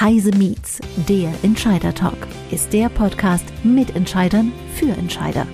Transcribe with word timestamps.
Heise 0.00 0.30
Meets, 0.30 0.78
der 1.08 1.32
Entscheider 1.42 1.92
Talk, 1.92 2.28
ist 2.52 2.72
der 2.72 2.88
Podcast 2.88 3.44
mit 3.64 3.96
Entscheidern 3.96 4.52
für 4.76 4.90
Entscheider. 4.90 5.44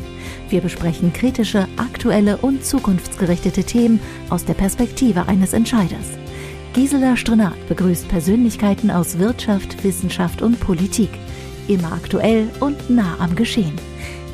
Wir 0.50 0.60
besprechen 0.60 1.14
kritische, 1.14 1.66
aktuelle 1.78 2.36
und 2.36 2.62
zukunftsgerichtete 2.62 3.64
Themen 3.64 4.00
aus 4.28 4.44
der 4.44 4.52
Perspektive 4.52 5.28
eines 5.28 5.54
Entscheiders. 5.54 6.18
Gisela 6.74 7.16
Strenat 7.16 7.54
begrüßt 7.68 8.06
Persönlichkeiten 8.08 8.90
aus 8.90 9.18
Wirtschaft, 9.18 9.82
Wissenschaft 9.82 10.42
und 10.42 10.60
Politik. 10.60 11.08
Immer 11.66 11.92
aktuell 11.92 12.50
und 12.60 12.90
nah 12.90 13.16
am 13.20 13.34
Geschehen. 13.36 13.72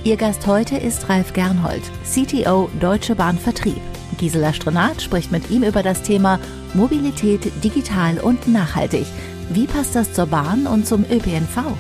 Ihr 0.03 0.17
Gast 0.17 0.45
heute 0.45 0.77
ist 0.77 1.09
Ralf 1.09 1.33
Gernhold, 1.35 1.83
CTO 2.03 2.69
Deutsche 2.81 3.15
Bahn 3.15 3.39
Vertrieb. 3.39 3.81
Gisela 4.19 4.53
Strenat 4.53 5.03
spricht 5.03 5.31
mit 5.31 5.51
ihm 5.51 5.63
über 5.63 5.85
das 5.85 6.03
Thema 6.03 6.41
Mobilität 6.75 7.53
digital 7.63 8.19
und 8.19 8.49
nachhaltig– 8.49 9.07
wie 9.53 9.67
passt 9.67 9.97
das 9.97 10.13
zur 10.13 10.27
Bahn 10.27 10.69
und 10.69 10.87
zum 10.87 11.03
ÖPNV? 11.03 11.77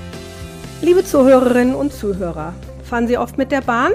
Liebe 0.82 1.04
Zuhörerinnen 1.04 1.76
und 1.76 1.92
Zuhörer, 1.92 2.52
fahren 2.82 3.06
Sie 3.06 3.16
oft 3.16 3.38
mit 3.38 3.52
der 3.52 3.60
Bahn? 3.60 3.92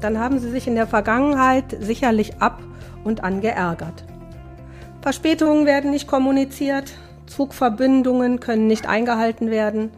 Dann 0.00 0.18
haben 0.18 0.38
Sie 0.38 0.50
sich 0.50 0.66
in 0.66 0.74
der 0.74 0.86
Vergangenheit 0.86 1.76
sicherlich 1.80 2.40
ab 2.40 2.60
und 3.04 3.22
an 3.24 3.42
geärgert. 3.42 4.04
Verspätungen 5.02 5.66
werden 5.66 5.90
nicht 5.90 6.08
kommuniziert, 6.08 6.92
Zugverbindungen 7.26 8.40
können 8.40 8.66
nicht 8.66 8.88
eingehalten 8.88 9.50
werden, 9.50 9.90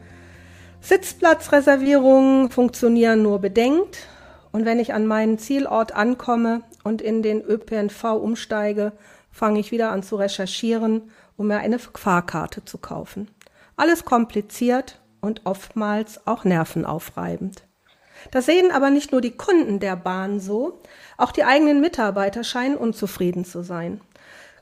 Sitzplatzreservierungen 0.80 2.50
funktionieren 2.50 3.22
nur 3.22 3.38
bedingt 3.38 3.98
und 4.50 4.64
wenn 4.64 4.80
ich 4.80 4.94
an 4.94 5.06
meinen 5.06 5.38
Zielort 5.38 5.94
ankomme 5.94 6.62
und 6.82 7.02
in 7.02 7.22
den 7.22 7.40
ÖPNV 7.40 8.14
umsteige, 8.14 8.92
fange 9.30 9.60
ich 9.60 9.70
wieder 9.70 9.90
an 9.90 10.02
zu 10.02 10.16
recherchieren 10.16 11.10
um 11.40 11.46
mir 11.46 11.56
eine 11.60 11.78
Fahrkarte 11.78 12.66
zu 12.66 12.76
kaufen. 12.76 13.30
Alles 13.74 14.04
kompliziert 14.04 15.00
und 15.22 15.46
oftmals 15.46 16.26
auch 16.26 16.44
nervenaufreibend. 16.44 17.64
Das 18.30 18.44
sehen 18.44 18.70
aber 18.70 18.90
nicht 18.90 19.10
nur 19.10 19.22
die 19.22 19.30
Kunden 19.30 19.80
der 19.80 19.96
Bahn 19.96 20.38
so, 20.38 20.82
auch 21.16 21.32
die 21.32 21.44
eigenen 21.44 21.80
Mitarbeiter 21.80 22.44
scheinen 22.44 22.76
unzufrieden 22.76 23.46
zu 23.46 23.62
sein. 23.62 24.02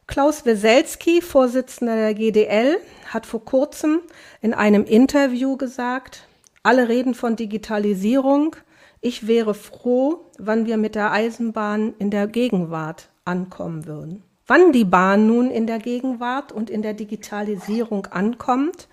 Klaus 0.07 0.47
Weselski, 0.47 1.21
Vorsitzender 1.21 1.97
der 1.97 2.15
GDL, 2.15 2.77
hat 3.13 3.27
vor 3.27 3.45
kurzem 3.45 3.99
in 4.41 4.55
einem 4.55 4.85
Interview 4.85 5.57
gesagt, 5.57 6.29
alle 6.63 6.89
reden 6.89 7.15
von 7.15 7.35
Digitalisierung. 7.35 8.55
Ich 9.01 9.27
wäre 9.27 9.55
froh, 9.55 10.31
wann 10.39 10.65
wir 10.67 10.77
mit 10.77 10.95
der 10.95 11.11
Eisenbahn 11.11 11.95
in 11.99 12.13
der 12.13 12.29
Gegenwart 12.29 13.09
ankommen 13.25 13.85
würden. 13.85 14.23
Wann 14.51 14.73
die 14.73 14.87
Bahn 14.87 15.27
nun 15.27 15.51
in 15.51 15.67
der 15.67 15.79
Gegenwart 15.79 16.53
und 16.53 16.71
in 16.71 16.81
der 16.81 16.95
Digitalisierung 16.95 18.07
ankommt, 18.07 18.89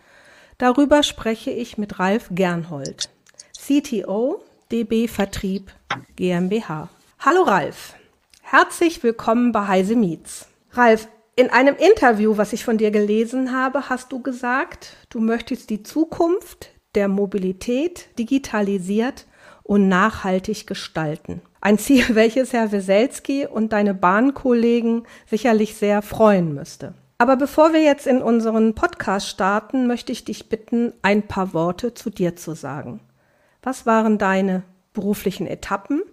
darüber 0.57 1.01
spreche 1.01 1.49
ich 1.49 1.77
mit 1.77 1.97
Ralf 1.97 2.27
Gernhold, 2.31 3.09
CTO 3.57 4.43
DB 4.69 5.07
Vertrieb 5.07 5.71
GmbH. 6.17 6.89
Hallo 7.19 7.43
Ralf, 7.43 7.93
herzlich 8.41 9.01
willkommen 9.01 9.53
bei 9.53 9.65
Heise 9.65 9.95
Meets. 9.95 10.49
Ralf, 10.71 11.07
in 11.37 11.49
einem 11.49 11.77
Interview, 11.77 12.35
was 12.35 12.51
ich 12.51 12.65
von 12.65 12.77
dir 12.77 12.91
gelesen 12.91 13.53
habe, 13.53 13.87
hast 13.87 14.11
du 14.11 14.21
gesagt, 14.21 14.97
du 15.09 15.21
möchtest 15.21 15.69
die 15.69 15.83
Zukunft 15.83 16.71
der 16.95 17.07
Mobilität 17.07 18.09
digitalisiert 18.19 19.25
und 19.63 19.87
nachhaltig 19.87 20.67
gestalten. 20.67 21.41
Ein 21.65 21.79
Ziel, 21.79 22.03
welches 22.13 22.53
Herr 22.53 22.71
Weselski 22.71 23.47
und 23.47 23.73
deine 23.73 23.95
Bahnkollegen 23.95 25.07
sicherlich 25.25 25.73
sehr 25.73 26.03
freuen 26.03 26.53
müsste. 26.53 26.93
Aber 27.17 27.37
bevor 27.37 27.73
wir 27.73 27.81
jetzt 27.81 28.05
in 28.05 28.21
unseren 28.21 28.75
Podcast 28.75 29.27
starten, 29.27 29.87
möchte 29.87 30.11
ich 30.11 30.23
dich 30.23 30.47
bitten, 30.47 30.93
ein 31.01 31.23
paar 31.23 31.55
Worte 31.55 31.95
zu 31.95 32.11
dir 32.11 32.35
zu 32.35 32.53
sagen. 32.53 32.99
Was 33.63 33.87
waren 33.87 34.19
deine 34.19 34.61
beruflichen 34.93 35.47
Etappen 35.47 36.03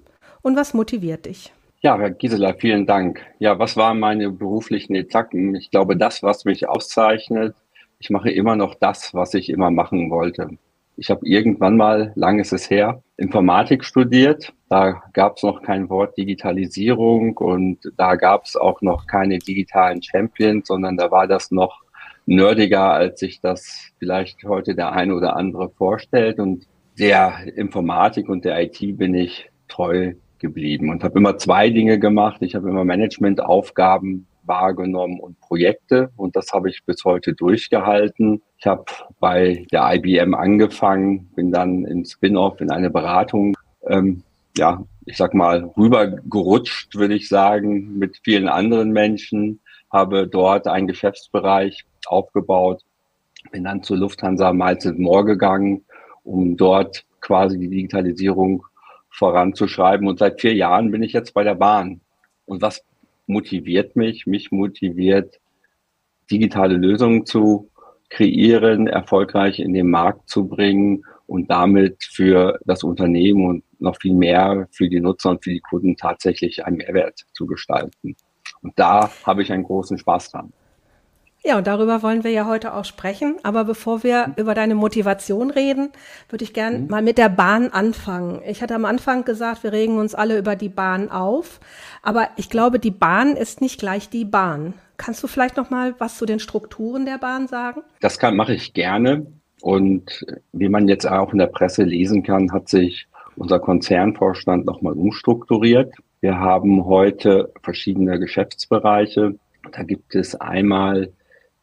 und 0.41 0.57
was 0.57 0.73
motiviert 0.73 1.27
dich? 1.27 1.53
Ja, 1.83 1.99
Herr 1.99 2.13
Gisela, 2.13 2.55
vielen 2.55 2.87
Dank. 2.87 3.21
Ja, 3.39 3.59
was 3.59 3.77
waren 3.77 4.01
meine 4.01 4.31
beruflichen 4.31 4.95
Etappen? 4.95 5.55
Ich 5.55 5.71
glaube, 5.71 5.99
das, 5.99 6.23
was 6.23 6.47
mich 6.47 6.67
auszeichnet, 6.67 7.55
ich 7.99 8.09
mache 8.09 8.31
immer 8.31 8.57
noch 8.57 8.75
das, 8.75 9.13
was 9.13 9.35
ich 9.35 9.51
immer 9.51 9.71
machen 9.71 10.11
wollte. 10.11 10.57
Ich 10.97 11.11
habe 11.11 11.27
irgendwann 11.27 11.77
mal, 11.77 12.13
lang 12.15 12.39
ist 12.39 12.53
es 12.53 12.69
her, 12.69 13.03
Informatik 13.17 13.85
studiert. 13.85 14.53
Da 14.69 15.03
gab 15.13 15.37
es 15.37 15.43
noch 15.43 15.63
kein 15.63 15.89
Wort 15.89 16.17
Digitalisierung 16.17 17.37
und 17.37 17.79
da 17.97 18.17
gab 18.17 18.45
es 18.45 18.57
auch 18.57 18.83
noch 18.83 19.07
keine 19.07 19.39
digitalen 19.39 20.03
Champions, 20.03 20.69
sondern 20.69 20.97
da 20.97 21.11
war 21.11 21.27
das 21.27 21.51
noch 21.51 21.83
nerdiger, 22.27 22.93
als 22.93 23.21
sich 23.21 23.41
das 23.41 23.91
vielleicht 23.99 24.45
heute 24.45 24.75
der 24.75 24.93
eine 24.93 25.15
oder 25.15 25.37
andere 25.37 25.71
vorstellt. 25.71 26.39
Und 26.39 26.67
der 26.99 27.35
Informatik 27.57 28.29
und 28.29 28.45
der 28.45 28.63
IT 28.63 28.79
bin 28.99 29.15
ich 29.15 29.51
treu 29.69 30.15
geblieben 30.39 30.91
und 30.91 31.05
habe 31.05 31.19
immer 31.19 31.39
zwei 31.39 31.71
Dinge 31.71 31.99
gemacht. 31.99 32.43
Ich 32.43 32.55
habe 32.55 32.69
immer 32.69 32.85
Managementaufgaben 32.85 34.27
wahrgenommen 34.45 35.21
und 35.21 35.41
Projekte 35.41 36.11
und 36.17 36.37
das 36.37 36.53
habe 36.53 36.71
ich 36.71 36.85
bis 36.85 37.05
heute 37.05 37.35
durchgehalten. 37.35 38.43
Ich 38.59 38.67
habe 38.67 38.85
bei 39.21 39.67
der 39.73 39.95
IBM 39.95 40.35
angefangen, 40.35 41.31
bin 41.35 41.53
dann 41.53 41.85
in 41.85 42.05
Spin-off 42.05 42.61
in 42.61 42.71
eine 42.71 42.91
Beratung, 42.91 43.57
ähm, 43.87 44.23
ja, 44.57 44.85
ich 45.05 45.17
sag 45.17 45.35
mal, 45.35 45.65
rübergerutscht, 45.77 46.95
würde 46.95 47.15
ich 47.15 47.29
sagen, 47.29 47.99
mit 47.99 48.19
vielen 48.23 48.49
anderen 48.49 48.93
Menschen, 48.93 49.61
habe 49.91 50.27
dort 50.27 50.67
einen 50.67 50.87
Geschäftsbereich 50.87 51.85
aufgebaut, 52.07 52.83
bin 53.51 53.65
dann 53.65 53.83
zur 53.83 53.99
Lufthansa 53.99 54.53
Miles 54.53 54.85
More 54.97 55.25
gegangen, 55.25 55.85
um 56.25 56.57
dort 56.57 57.05
quasi 57.21 57.59
die 57.59 57.69
Digitalisierung 57.69 58.65
voranzuschreiben. 59.11 60.07
Und 60.09 60.19
seit 60.19 60.41
vier 60.41 60.55
Jahren 60.55 60.91
bin 60.91 61.03
ich 61.03 61.13
jetzt 61.13 61.35
bei 61.35 61.45
der 61.45 61.55
Bahn. 61.55 62.01
Und 62.47 62.63
was 62.63 62.83
motiviert 63.27 63.97
mich. 63.97 64.27
Mich 64.27 64.51
motiviert, 64.51 65.41
digitale 66.31 66.77
Lösungen 66.77 67.27
zu 67.27 67.71
kreieren, 68.11 68.87
erfolgreich 68.87 69.59
in 69.59 69.73
den 69.73 69.91
Markt 69.91 70.29
zu 70.29 70.47
bringen 70.47 71.05
und 71.27 71.51
damit 71.51 72.05
für 72.05 72.59
das 72.67 72.85
Unternehmen 72.85 73.47
und 73.47 73.65
noch 73.81 73.97
viel 74.01 74.15
mehr 74.15 74.69
für 74.71 74.89
die 74.89 75.01
Nutzer 75.01 75.31
und 75.31 75.43
für 75.43 75.51
die 75.51 75.61
Kunden 75.61 75.97
tatsächlich 75.97 76.65
einen 76.65 76.77
Mehrwert 76.77 77.25
zu 77.33 77.47
gestalten. 77.47 78.17
Und 78.61 78.79
da 78.79 79.11
habe 79.25 79.43
ich 79.43 79.51
einen 79.51 79.65
großen 79.65 79.97
Spaß 79.99 80.31
dran. 80.31 80.53
Ja, 81.45 81.59
und 81.59 81.67
darüber 81.67 82.03
wollen 82.03 82.23
wir 82.23 82.31
ja 82.31 82.47
heute 82.47 82.73
auch 82.73 82.85
sprechen. 82.85 83.37
Aber 83.43 83.65
bevor 83.65 84.05
wir 84.05 84.29
mhm. 84.29 84.35
über 84.37 84.55
deine 84.55 84.75
Motivation 84.75 85.51
reden, 85.51 85.91
würde 86.29 86.45
ich 86.45 86.55
gern 86.55 86.83
mhm. 86.83 86.89
mal 86.89 87.03
mit 87.03 87.19
der 87.19 87.29
Bahn 87.29 87.69
anfangen. 87.71 88.41
Ich 88.47 88.63
hatte 88.63 88.75
am 88.75 88.85
Anfang 88.85 89.25
gesagt, 89.25 89.65
wir 89.65 89.73
regen 89.73 89.99
uns 89.99 90.15
alle 90.15 90.39
über 90.39 90.55
die 90.55 90.69
Bahn 90.69 91.11
auf. 91.11 91.59
Aber 92.03 92.29
ich 92.37 92.49
glaube, 92.49 92.79
die 92.79 92.93
Bahn 92.93 93.37
ist 93.37 93.61
nicht 93.61 93.81
gleich 93.81 94.09
die 94.09 94.25
Bahn. 94.25 94.75
Kannst 94.97 95.23
du 95.23 95.27
vielleicht 95.27 95.57
noch 95.57 95.71
mal 95.71 95.97
was 95.99 96.17
zu 96.17 96.27
den 96.27 96.39
Strukturen 96.39 97.07
der 97.07 97.19
Bahn 97.19 97.49
sagen? 97.49 97.83
Das 98.01 98.21
kann, 98.21 98.37
mache 98.37 98.55
ich 98.55 98.73
gerne. 98.73 99.27
Und 99.61 100.25
wie 100.53 100.69
man 100.69 100.87
jetzt 100.87 101.09
auch 101.09 101.33
in 101.33 101.39
der 101.39 101.47
Presse 101.47 101.83
lesen 101.83 102.23
kann, 102.23 102.53
hat 102.53 102.69
sich 102.69 103.09
unser 103.35 103.59
Konzernvorstand 103.59 104.65
nochmal 104.65 104.93
umstrukturiert. 104.93 105.93
Wir 106.21 106.39
haben 106.39 106.85
heute 106.85 107.53
verschiedene 107.63 108.21
Geschäftsbereiche. 108.21 109.35
Da 109.73 109.83
gibt 109.83 110.15
es 110.15 110.37
einmal 110.37 111.13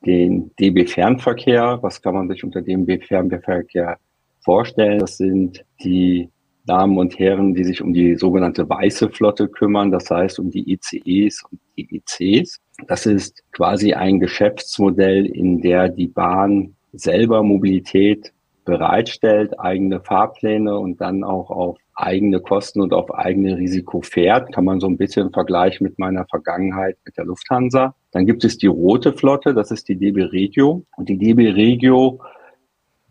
den 0.05 0.51
DB 0.59 0.85
Fernverkehr. 0.85 1.79
Was 1.81 2.01
kann 2.01 2.13
man 2.13 2.27
sich 2.29 2.43
unter 2.43 2.61
DB 2.61 2.99
Fernverkehr 2.99 3.97
vorstellen? 4.43 4.99
Das 4.99 5.17
sind 5.17 5.63
die 5.83 6.29
Damen 6.65 6.97
und 6.97 7.17
Herren, 7.17 7.55
die 7.55 7.63
sich 7.63 7.81
um 7.81 7.93
die 7.93 8.15
sogenannte 8.15 8.69
weiße 8.69 9.09
Flotte 9.09 9.47
kümmern, 9.47 9.91
das 9.91 10.09
heißt 10.09 10.39
um 10.39 10.51
die 10.51 10.71
ICEs 10.71 11.43
und 11.49 11.59
die. 11.77 12.59
Das 12.87 13.05
ist 13.05 13.43
quasi 13.51 13.93
ein 13.93 14.19
Geschäftsmodell, 14.19 15.25
in 15.25 15.61
der 15.61 15.89
die 15.89 16.07
Bahn 16.07 16.75
selber 16.93 17.43
Mobilität 17.43 18.33
bereitstellt, 18.65 19.59
eigene 19.59 19.99
Fahrpläne 20.01 20.77
und 20.77 21.01
dann 21.01 21.23
auch 21.23 21.49
auf 21.49 21.77
eigene 21.99 22.39
Kosten 22.39 22.81
und 22.81 22.93
auf 22.93 23.13
eigene 23.13 23.57
Risiko 23.57 24.01
fährt. 24.01 24.53
Kann 24.53 24.65
man 24.65 24.79
so 24.79 24.87
ein 24.87 24.97
bisschen 24.97 25.31
vergleichen 25.31 25.85
mit 25.85 25.99
meiner 25.99 26.25
Vergangenheit 26.25 26.97
mit 27.05 27.15
der 27.17 27.25
Lufthansa. 27.25 27.93
Dann 28.11 28.25
gibt 28.25 28.43
es 28.43 28.57
die 28.57 28.65
rote 28.67 29.13
Flotte, 29.13 29.53
das 29.53 29.69
ist 29.71 29.87
die 29.89 29.97
DB 29.97 30.23
Regio. 30.23 30.85
Und 30.97 31.09
die 31.09 31.17
DB 31.17 31.49
Regio 31.49 32.21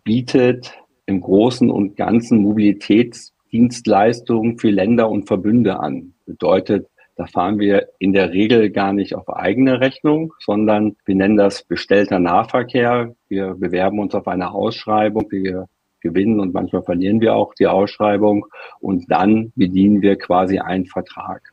bietet 0.05 0.79
im 1.07 1.21
Großen 1.21 1.71
und 1.71 1.97
Ganzen 1.97 2.39
Mobilitätsdienstleistungen 2.39 4.59
für 4.59 4.71
Länder 4.71 5.11
und 5.11 5.27
Verbünde 5.27 5.81
an. 5.81 6.15
Bedeutet, 6.27 6.87
da 7.17 7.27
fahren 7.27 7.59
wir 7.59 7.89
in 7.99 8.13
der 8.13 8.33
Regel 8.33 8.71
gar 8.71 8.93
nicht 8.93 9.17
auf 9.17 9.29
eigene 9.29 9.81
Rechnung, 9.81 10.33
sondern 10.39 10.95
wir 11.05 11.17
nennen 11.17 11.37
das 11.37 11.65
bestellter 11.65 12.21
Nahverkehr. 12.21 13.17
Wir 13.29 13.55
bewerben 13.55 13.99
uns 13.99 14.15
auf 14.15 14.29
eine 14.29 14.53
Ausschreibung, 14.53 15.27
wir 15.31 15.67
gewinnen 16.01 16.41
und 16.41 16.55
manchmal 16.55 16.83
verlieren 16.83 17.21
wir 17.21 17.35
auch 17.35 17.55
die 17.55 17.67
Ausschreibung 17.67 18.47
und 18.81 19.11
dann 19.11 19.53
bedienen 19.57 20.03
wir 20.03 20.17
quasi 20.17 20.59
einen 20.59 20.87
Vertrag. 20.87 21.53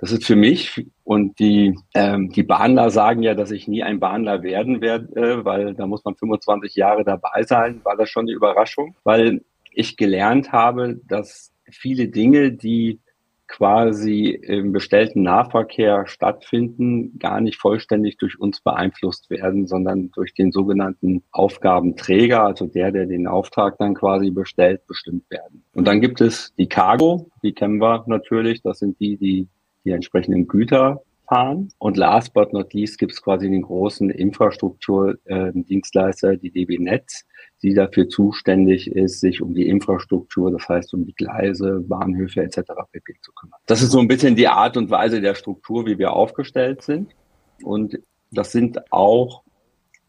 Das 0.00 0.12
ist 0.12 0.24
für 0.24 0.36
mich 0.36 0.86
und 1.02 1.40
die, 1.40 1.76
ähm, 1.94 2.30
die 2.30 2.44
Bahnler 2.44 2.90
sagen 2.90 3.22
ja, 3.22 3.34
dass 3.34 3.50
ich 3.50 3.66
nie 3.66 3.82
ein 3.82 3.98
Bahnler 3.98 4.44
werden 4.44 4.80
werde, 4.80 5.44
weil 5.44 5.74
da 5.74 5.86
muss 5.86 6.04
man 6.04 6.14
25 6.14 6.76
Jahre 6.76 7.04
dabei 7.04 7.42
sein. 7.42 7.80
War 7.82 7.96
das 7.96 8.08
schon 8.08 8.26
eine 8.26 8.32
Überraschung? 8.32 8.94
Weil 9.02 9.42
ich 9.72 9.96
gelernt 9.96 10.52
habe, 10.52 11.00
dass 11.08 11.52
viele 11.70 12.08
Dinge, 12.08 12.52
die 12.52 13.00
quasi 13.48 14.28
im 14.30 14.72
bestellten 14.72 15.22
Nahverkehr 15.22 16.06
stattfinden, 16.06 17.18
gar 17.18 17.40
nicht 17.40 17.58
vollständig 17.58 18.18
durch 18.18 18.38
uns 18.38 18.60
beeinflusst 18.60 19.30
werden, 19.30 19.66
sondern 19.66 20.10
durch 20.12 20.34
den 20.34 20.52
sogenannten 20.52 21.24
Aufgabenträger, 21.32 22.44
also 22.44 22.66
der, 22.66 22.92
der 22.92 23.06
den 23.06 23.26
Auftrag 23.26 23.78
dann 23.78 23.94
quasi 23.94 24.30
bestellt, 24.30 24.86
bestimmt 24.86 25.28
werden. 25.30 25.64
Und 25.74 25.88
dann 25.88 26.00
gibt 26.00 26.20
es 26.20 26.54
die 26.56 26.68
Cargo, 26.68 27.30
die 27.42 27.52
kennen 27.52 27.80
wir 27.80 28.04
natürlich, 28.06 28.62
das 28.62 28.78
sind 28.78 29.00
die, 29.00 29.16
die 29.16 29.48
die 29.88 29.94
entsprechenden 29.94 30.46
Güter 30.46 31.02
fahren. 31.28 31.68
Und 31.78 31.96
last 31.96 32.32
but 32.32 32.52
not 32.52 32.74
least 32.74 32.98
gibt 32.98 33.12
es 33.12 33.22
quasi 33.22 33.48
den 33.48 33.62
großen 33.62 34.10
Infrastrukturdienstleister, 34.10 36.32
äh, 36.32 36.38
die 36.38 36.50
DB 36.50 36.78
Netz, 36.78 37.24
die 37.62 37.74
dafür 37.74 38.08
zuständig 38.08 38.90
ist, 38.90 39.20
sich 39.20 39.40
um 39.42 39.54
die 39.54 39.68
Infrastruktur, 39.68 40.50
das 40.50 40.68
heißt 40.68 40.92
um 40.94 41.06
die 41.06 41.14
Gleise, 41.14 41.80
Bahnhöfe 41.80 42.42
etc. 42.42 42.62
pp. 42.92 43.14
zu 43.22 43.30
kümmern. 43.32 43.60
Das 43.66 43.82
ist 43.82 43.92
so 43.92 44.00
ein 44.00 44.08
bisschen 44.08 44.36
die 44.36 44.48
Art 44.48 44.76
und 44.76 44.90
Weise 44.90 45.20
der 45.20 45.34
Struktur, 45.34 45.86
wie 45.86 45.98
wir 45.98 46.12
aufgestellt 46.12 46.82
sind. 46.82 47.14
Und 47.62 47.98
das 48.30 48.52
sind 48.52 48.92
auch 48.92 49.42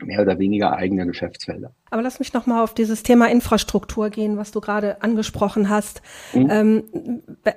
mehr 0.01 0.21
oder 0.21 0.39
weniger 0.39 0.73
eigene 0.73 1.05
Geschäftsfelder. 1.05 1.73
Aber 1.91 2.01
lass 2.01 2.19
mich 2.19 2.33
noch 2.33 2.45
mal 2.45 2.63
auf 2.63 2.73
dieses 2.73 3.03
Thema 3.03 3.29
Infrastruktur 3.29 4.09
gehen, 4.09 4.37
was 4.37 4.51
du 4.51 4.61
gerade 4.61 5.01
angesprochen 5.01 5.69
hast. 5.69 6.01
Mhm. 6.33 6.47
Ähm, 6.49 6.83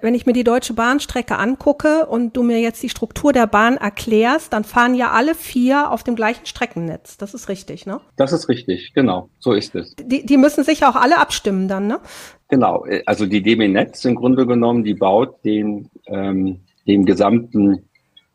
wenn 0.00 0.14
ich 0.14 0.26
mir 0.26 0.32
die 0.32 0.44
Deutsche 0.44 0.74
Bahnstrecke 0.74 1.36
angucke 1.36 2.06
und 2.06 2.36
du 2.36 2.42
mir 2.42 2.60
jetzt 2.60 2.82
die 2.82 2.88
Struktur 2.88 3.32
der 3.32 3.46
Bahn 3.46 3.76
erklärst, 3.76 4.52
dann 4.52 4.64
fahren 4.64 4.94
ja 4.94 5.10
alle 5.10 5.34
vier 5.34 5.90
auf 5.90 6.02
dem 6.02 6.16
gleichen 6.16 6.46
Streckennetz. 6.46 7.16
Das 7.16 7.34
ist 7.34 7.48
richtig, 7.48 7.86
ne? 7.86 8.00
Das 8.16 8.32
ist 8.32 8.48
richtig, 8.48 8.92
genau. 8.94 9.28
So 9.38 9.52
ist 9.52 9.74
es. 9.74 9.94
Die, 9.96 10.24
die 10.26 10.36
müssen 10.36 10.64
sich 10.64 10.84
auch 10.84 10.96
alle 10.96 11.18
abstimmen 11.18 11.68
dann, 11.68 11.86
ne? 11.86 12.00
Genau. 12.48 12.84
Also 13.06 13.26
die 13.26 13.42
DB 13.42 13.68
Netz 13.68 14.04
im 14.04 14.14
Grunde 14.14 14.46
genommen, 14.46 14.84
die 14.84 14.94
baut 14.94 15.44
den, 15.44 15.88
ähm, 16.06 16.60
den 16.86 17.06
gesamten 17.06 17.88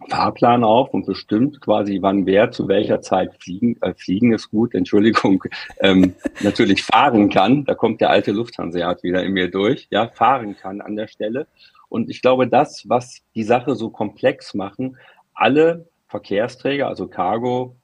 Fahrplan 0.10 0.64
auf 0.64 0.94
und 0.94 1.06
bestimmt 1.06 1.60
quasi, 1.62 2.00
wann 2.02 2.26
wer 2.26 2.52
zu 2.52 2.68
welcher 2.68 3.02
Zeit 3.02 3.34
fliegen, 3.40 3.78
äh, 3.82 3.94
fliegen 3.96 4.34
ist 4.34 4.52
gut, 4.52 4.76
Entschuldigung, 4.76 5.44
ähm, 5.82 6.14
natürlich 6.42 6.84
fahren 6.84 7.30
kann. 7.30 7.66
Da 7.66 7.74
kommt 7.74 8.02
der 8.02 8.10
alte 8.10 8.32
Lufthanseat 8.32 9.04
wieder 9.04 9.24
in 9.24 9.34
mir 9.34 9.50
durch, 9.50 9.88
ja, 9.90 10.08
fahren 10.08 10.56
kann 10.56 10.82
an 10.82 10.96
der 10.96 11.08
Stelle. 11.08 11.48
Und 11.90 12.10
ich 12.10 12.22
glaube, 12.22 12.48
das, 12.48 12.88
was 12.88 13.22
die 13.36 13.44
Sache 13.44 13.76
so 13.76 13.90
komplex 13.90 14.54
machen, 14.54 14.98
alle 15.34 15.88
Verkehrsträger, 16.08 16.88
also 16.88 17.08
Cargo, 17.08 17.76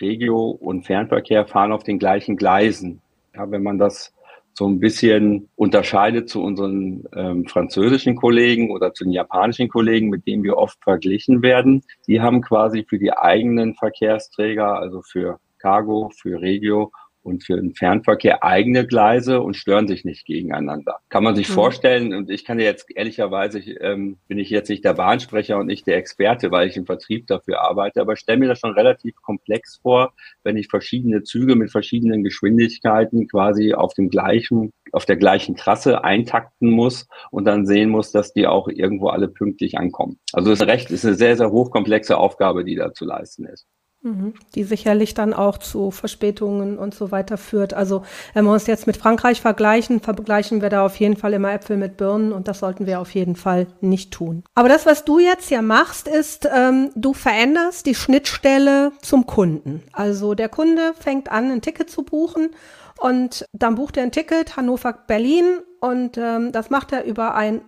Regio 0.00 0.50
und 0.50 0.84
Fernverkehr 0.84 1.46
fahren 1.46 1.72
auf 1.72 1.84
den 1.84 1.98
gleichen 1.98 2.36
Gleisen. 2.36 3.00
Ja, 3.34 3.50
wenn 3.50 3.62
man 3.62 3.78
das 3.78 4.12
so 4.54 4.66
ein 4.66 4.80
bisschen 4.80 5.48
unterscheidet 5.56 6.28
zu 6.28 6.42
unseren 6.42 7.04
ähm, 7.14 7.46
französischen 7.46 8.16
Kollegen 8.16 8.70
oder 8.70 8.92
zu 8.92 9.04
den 9.04 9.12
japanischen 9.12 9.68
Kollegen, 9.68 10.08
mit 10.08 10.26
denen 10.26 10.44
wir 10.44 10.56
oft 10.56 10.78
verglichen 10.82 11.42
werden. 11.42 11.82
Die 12.06 12.20
haben 12.20 12.42
quasi 12.42 12.84
für 12.88 12.98
die 12.98 13.12
eigenen 13.12 13.74
Verkehrsträger, 13.74 14.78
also 14.78 15.02
für 15.02 15.40
Cargo, 15.58 16.10
für 16.14 16.40
Regio 16.40 16.92
und 17.22 17.44
für 17.44 17.56
den 17.56 17.74
Fernverkehr 17.74 18.42
eigene 18.44 18.86
Gleise 18.86 19.40
und 19.40 19.56
stören 19.56 19.86
sich 19.86 20.04
nicht 20.04 20.26
gegeneinander. 20.26 20.98
Kann 21.08 21.24
man 21.24 21.36
sich 21.36 21.48
mhm. 21.48 21.54
vorstellen, 21.54 22.14
und 22.14 22.30
ich 22.30 22.44
kann 22.44 22.58
ja 22.58 22.66
jetzt 22.66 22.86
ehrlicherweise, 22.94 23.58
ähm, 23.58 24.18
bin 24.28 24.38
ich 24.38 24.50
jetzt 24.50 24.68
nicht 24.68 24.84
der 24.84 24.94
Bahnsprecher 24.94 25.58
und 25.58 25.66
nicht 25.66 25.86
der 25.86 25.96
Experte, 25.96 26.50
weil 26.50 26.68
ich 26.68 26.76
im 26.76 26.86
Vertrieb 26.86 27.26
dafür 27.26 27.60
arbeite, 27.60 28.00
aber 28.00 28.16
stelle 28.16 28.38
mir 28.38 28.48
das 28.48 28.58
schon 28.58 28.72
relativ 28.72 29.14
komplex 29.22 29.78
vor, 29.82 30.12
wenn 30.42 30.56
ich 30.56 30.68
verschiedene 30.68 31.22
Züge 31.22 31.54
mit 31.54 31.70
verschiedenen 31.70 32.24
Geschwindigkeiten 32.24 33.28
quasi 33.28 33.74
auf 33.74 33.94
dem 33.94 34.10
gleichen, 34.10 34.72
auf 34.92 35.04
der 35.04 35.16
gleichen 35.16 35.56
Trasse 35.56 36.04
eintakten 36.04 36.70
muss 36.70 37.06
und 37.30 37.44
dann 37.44 37.66
sehen 37.66 37.90
muss, 37.90 38.12
dass 38.12 38.32
die 38.32 38.46
auch 38.46 38.68
irgendwo 38.68 39.08
alle 39.08 39.28
pünktlich 39.28 39.78
ankommen. 39.78 40.18
Also 40.32 40.50
das 40.50 40.66
Recht 40.66 40.90
ist 40.90 41.04
eine 41.04 41.14
sehr, 41.14 41.36
sehr 41.36 41.50
hochkomplexe 41.50 42.16
Aufgabe, 42.16 42.64
die 42.64 42.74
da 42.74 42.92
zu 42.92 43.04
leisten 43.04 43.44
ist. 43.46 43.66
Mhm. 44.04 44.34
Die 44.56 44.64
sicherlich 44.64 45.14
dann 45.14 45.32
auch 45.32 45.58
zu 45.58 45.92
Verspätungen 45.92 46.76
und 46.76 46.92
so 46.92 47.12
weiter 47.12 47.36
führt. 47.36 47.72
Also 47.72 48.02
wenn 48.34 48.44
wir 48.44 48.52
uns 48.52 48.66
jetzt 48.66 48.88
mit 48.88 48.96
Frankreich 48.96 49.40
vergleichen, 49.40 50.00
vergleichen 50.00 50.60
wir 50.60 50.70
da 50.70 50.84
auf 50.84 50.96
jeden 50.96 51.16
Fall 51.16 51.32
immer 51.34 51.52
Äpfel 51.52 51.76
mit 51.76 51.96
Birnen 51.96 52.32
und 52.32 52.48
das 52.48 52.58
sollten 52.58 52.86
wir 52.86 53.00
auf 53.00 53.10
jeden 53.14 53.36
Fall 53.36 53.68
nicht 53.80 54.10
tun. 54.12 54.42
Aber 54.54 54.68
das, 54.68 54.86
was 54.86 55.04
du 55.04 55.20
jetzt 55.20 55.50
ja 55.52 55.62
machst, 55.62 56.08
ist, 56.08 56.48
ähm, 56.52 56.90
du 56.96 57.14
veränderst 57.14 57.86
die 57.86 57.94
Schnittstelle 57.94 58.90
zum 59.02 59.26
Kunden. 59.26 59.84
Also 59.92 60.34
der 60.34 60.48
Kunde 60.48 60.94
fängt 60.98 61.30
an, 61.30 61.52
ein 61.52 61.62
Ticket 61.62 61.88
zu 61.88 62.02
buchen 62.02 62.50
und 62.98 63.44
dann 63.52 63.76
bucht 63.76 63.96
er 63.96 64.02
ein 64.02 64.12
Ticket 64.12 64.56
Hannover-Berlin 64.56 65.60
und 65.80 66.18
ähm, 66.18 66.50
das 66.50 66.70
macht 66.70 66.90
er 66.90 67.04
über 67.04 67.36
ein 67.36 67.60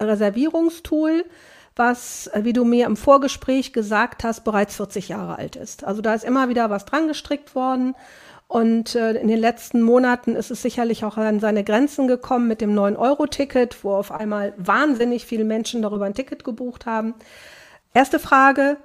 Reservierungstool 0.00 1.24
was, 1.76 2.26
äh, 2.28 2.44
wie 2.44 2.52
du 2.52 2.64
mir 2.64 2.86
im 2.86 2.96
Vorgespräch 2.96 3.72
gesagt 3.72 4.24
hast, 4.24 4.44
bereits 4.44 4.76
40 4.76 5.08
Jahre 5.08 5.38
alt 5.38 5.56
ist. 5.56 5.84
Also 5.84 6.02
da 6.02 6.14
ist 6.14 6.24
immer 6.24 6.48
wieder 6.48 6.70
was 6.70 6.84
dran 6.84 7.08
gestrickt 7.08 7.54
worden. 7.54 7.94
Und 8.48 8.94
äh, 8.94 9.12
in 9.12 9.28
den 9.28 9.38
letzten 9.38 9.80
Monaten 9.80 10.36
ist 10.36 10.50
es 10.50 10.60
sicherlich 10.60 11.04
auch 11.04 11.16
an 11.16 11.40
seine 11.40 11.64
Grenzen 11.64 12.06
gekommen 12.06 12.48
mit 12.48 12.60
dem 12.60 12.78
9-Euro-Ticket, 12.78 13.82
wo 13.82 13.94
auf 13.94 14.12
einmal 14.12 14.52
wahnsinnig 14.58 15.24
viele 15.24 15.44
Menschen 15.44 15.80
darüber 15.80 16.04
ein 16.04 16.12
Ticket 16.12 16.44
gebucht 16.44 16.84
haben. 16.84 17.14
Erste 17.94 18.18
Frage, 18.18 18.76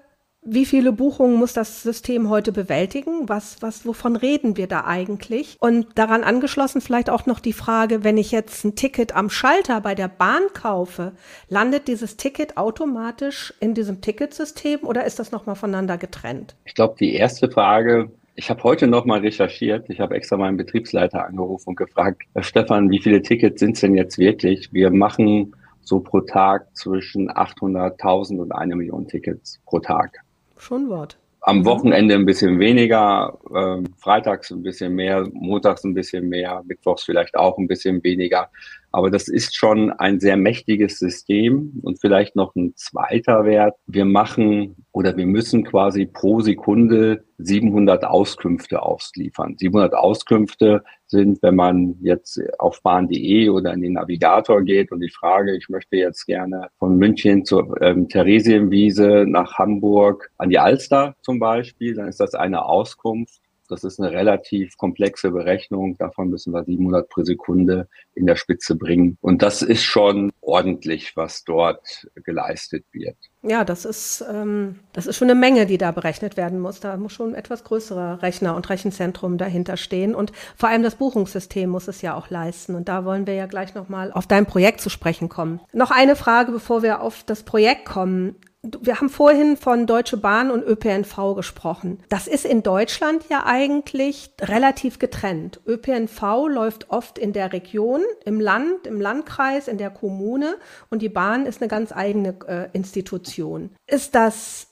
wie 0.50 0.66
viele 0.66 0.94
Buchungen 0.94 1.36
muss 1.36 1.51
das 1.51 1.84
System 1.84 2.30
heute 2.30 2.54
bewältigen? 2.54 3.28
Was, 3.28 3.62
was, 3.62 3.86
wovon 3.86 4.16
reden 4.16 4.56
wir 4.56 4.68
da 4.68 4.86
eigentlich? 4.86 5.57
Und 5.60 5.88
daran 5.95 6.24
angeschlossen 6.24 6.80
vielleicht 6.80 7.10
auch 7.10 7.25
noch 7.25 7.42
die 7.42 7.51
Frage, 7.51 8.06
wenn 8.06 8.18
ich 8.18 8.31
jetzt 8.31 8.63
ein 8.63 8.75
Ticket 8.75 9.13
am 9.13 9.30
Schalter 9.30 9.81
bei 9.81 9.94
der 9.94 10.07
Bahn 10.07 10.44
kaufe, 10.54 11.12
landet 11.50 11.89
dieses 11.89 12.16
Ticket 12.16 12.56
automatisch 12.56 13.54
in 13.60 13.74
diesem 13.74 14.00
Ticketsystem 14.00 14.80
oder 14.84 15.04
ist 15.04 15.19
das 15.19 15.34
nochmal 15.34 15.56
voneinander 15.56 15.98
getrennt? 15.98 16.56
Ich 16.63 16.75
glaube, 16.75 16.95
die 16.98 17.13
erste 17.13 17.51
Frage, 17.51 18.10
ich 18.36 18.50
habe 18.50 18.63
heute 18.63 18.88
nochmal 18.88 19.19
recherchiert. 19.19 19.89
Ich 19.89 20.00
habe 20.00 20.16
extra 20.16 20.38
meinen 20.38 20.56
Betriebsleiter 20.56 21.25
angerufen 21.25 21.69
und 21.69 21.75
gefragt, 21.75 22.24
Stefan, 22.39 22.89
wie 22.89 23.01
viele 23.01 23.22
Tickets 23.22 23.60
sind 23.60 23.74
es 23.74 23.81
denn 23.81 23.95
jetzt 23.95 24.18
wirklich? 24.18 24.72
Wir 24.72 24.92
machen 24.92 25.54
so 25.81 26.00
pro 26.00 26.22
Tag 26.22 26.74
zwischen 26.75 27.30
800.000 27.30 28.38
und 28.38 28.51
eine 28.54 28.75
Million 28.75 29.07
Tickets 29.07 29.60
pro 29.66 29.80
Tag. 29.80 30.24
Schon 30.57 30.89
Wort. 30.89 31.18
Am 31.42 31.63
Wochenende 31.63 32.15
ein 32.15 32.25
bisschen 32.25 32.59
weniger, 32.59 33.38
äh, 33.54 33.83
freitags 33.98 34.51
ein 34.51 34.63
bisschen 34.63 34.94
mehr, 34.95 35.27
montags 35.31 35.83
ein 35.83 35.94
bisschen 35.94 36.27
mehr, 36.27 36.62
mittwochs 36.65 37.04
vielleicht 37.04 37.38
auch 37.38 37.58
ein 37.58 37.67
bisschen 37.67 38.03
weniger. 38.03 38.50
Aber 38.91 39.12
das 39.12 39.27
ist 39.27 39.56
schon 39.56 39.91
ein 39.91 40.20
sehr 40.20 40.38
mächtiges 40.38 41.00
System. 41.00 41.79
Und 41.84 42.00
vielleicht 42.00 42.36
noch 42.36 42.56
ein 42.56 42.74
zweiter 42.75 43.46
Wert. 43.46 43.75
Wir 43.86 44.06
machen 44.06 44.75
oder 44.91 45.15
wir 45.15 45.25
müssen 45.25 45.63
quasi 45.63 46.06
pro 46.06 46.41
Sekunde 46.41 47.24
700 47.38 48.03
Auskünfte 48.06 48.82
ausliefern. 48.82 49.56
700 49.58 49.94
Auskünfte 49.94 50.84
sind, 51.06 51.41
wenn 51.44 51.56
man 51.56 51.96
jetzt 52.01 52.41
auf 52.60 52.82
bahn.de 52.82 53.50
oder 53.50 53.74
in 53.74 53.82
den 53.82 53.94
Navigator 53.94 54.62
geht 54.63 54.91
und 54.91 55.00
die 55.01 55.10
Frage, 55.12 55.56
ich 55.56 55.70
möchte 55.70 55.98
jetzt 55.98 56.25
gerne 56.25 56.70
von 56.79 56.98
München 56.98 57.46
zur 57.46 57.79
ähm, 57.82 58.10
Theresienwiese 58.10 59.25
nach 59.27 59.58
Hamburg 59.58 60.32
an 60.38 60.50
die 60.50 60.60
Alster 60.60 61.15
zum 61.22 61.39
Beispiel, 61.39 61.94
dann 61.94 62.08
ist 62.08 62.20
das 62.20 62.34
eine 62.34 62.65
Auskunft. 62.65 63.41
Das 63.67 63.83
ist 63.83 64.00
eine 64.00 64.12
relativ 64.12 64.77
komplexe 64.77 65.31
Berechnung. 65.31 65.97
Davon 65.97 66.29
müssen 66.29 66.53
wir 66.53 66.63
700 66.63 67.09
pro 67.09 67.24
Sekunde 67.24 67.88
in 68.13 68.25
der 68.25 68.36
Spitze 68.36 68.75
bringen. 68.75 69.17
Und 69.21 69.41
das 69.41 69.62
ist 69.62 69.83
schon 69.83 70.31
ordentlich, 70.41 71.15
was 71.15 71.43
dort 71.43 72.07
geleistet 72.24 72.86
wird. 72.91 73.17
Ja, 73.43 73.63
das 73.63 73.86
ist, 73.86 74.25
ähm, 74.29 74.79
das 74.93 75.05
ist 75.05 75.17
schon 75.17 75.29
eine 75.29 75.39
Menge, 75.39 75.65
die 75.65 75.77
da 75.77 75.91
berechnet 75.91 76.38
werden 76.38 76.59
muss. 76.59 76.79
Da 76.79 76.97
muss 76.97 77.13
schon 77.13 77.31
ein 77.31 77.36
etwas 77.36 77.63
größerer 77.63 78.21
Rechner 78.21 78.55
und 78.55 78.69
Rechenzentrum 78.69 79.38
dahinter 79.38 79.77
stehen. 79.77 80.15
Und 80.15 80.31
vor 80.55 80.69
allem 80.69 80.83
das 80.83 80.95
Buchungssystem 80.95 81.69
muss 81.69 81.88
es 81.88 82.01
ja 82.01 82.15
auch 82.15 82.29
leisten. 82.29 82.75
Und 82.75 82.89
da 82.89 83.05
wollen 83.05 83.27
wir 83.27 83.36
ja 83.36 83.45
gleich 83.45 83.75
nochmal 83.75 84.12
auf 84.12 84.27
dein 84.27 84.45
Projekt 84.45 84.81
zu 84.81 84.89
sprechen 84.89 85.29
kommen. 85.29 85.59
Noch 85.71 85.91
eine 85.91 86.15
Frage, 86.15 86.51
bevor 86.51 86.83
wir 86.83 87.01
auf 87.01 87.24
das 87.24 87.43
Projekt 87.43 87.86
kommen. 87.86 88.36
Wir 88.81 88.97
haben 88.97 89.09
vorhin 89.09 89.57
von 89.57 89.86
Deutsche 89.86 90.17
Bahn 90.17 90.51
und 90.51 90.63
ÖPNV 90.63 91.36
gesprochen. 91.36 92.00
Das 92.09 92.27
ist 92.27 92.45
in 92.45 92.63
Deutschland 92.63 93.25
ja 93.29 93.45
eigentlich 93.45 94.31
relativ 94.41 95.00
getrennt. 95.00 95.62
ÖPNV 95.67 96.47
läuft 96.50 96.89
oft 96.89 97.17
in 97.17 97.33
der 97.33 97.53
Region, 97.53 98.01
im 98.25 98.39
Land, 98.39 98.88
im 98.88 99.00
Landkreis, 99.00 99.67
in 99.67 99.77
der 99.77 99.89
Kommune 99.89 100.55
und 100.89 101.01
die 101.01 101.09
Bahn 101.09 101.45
ist 101.45 101.62
eine 101.62 101.69
ganz 101.69 101.91
eigene 101.91 102.36
äh, 102.47 102.69
Institution. 102.74 103.71
Ist 103.88 104.15
das 104.15 104.67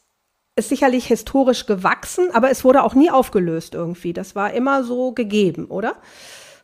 ist 0.58 0.70
sicherlich 0.70 1.08
historisch 1.08 1.66
gewachsen, 1.66 2.30
aber 2.34 2.50
es 2.50 2.64
wurde 2.64 2.84
auch 2.84 2.96
nie 2.96 3.10
aufgelöst 3.10 3.76
irgendwie. 3.76 4.14
Das 4.14 4.36
war 4.36 4.54
immer 4.54 4.84
so 4.84 5.12
gegeben, 5.12 5.66
oder? 5.66 5.96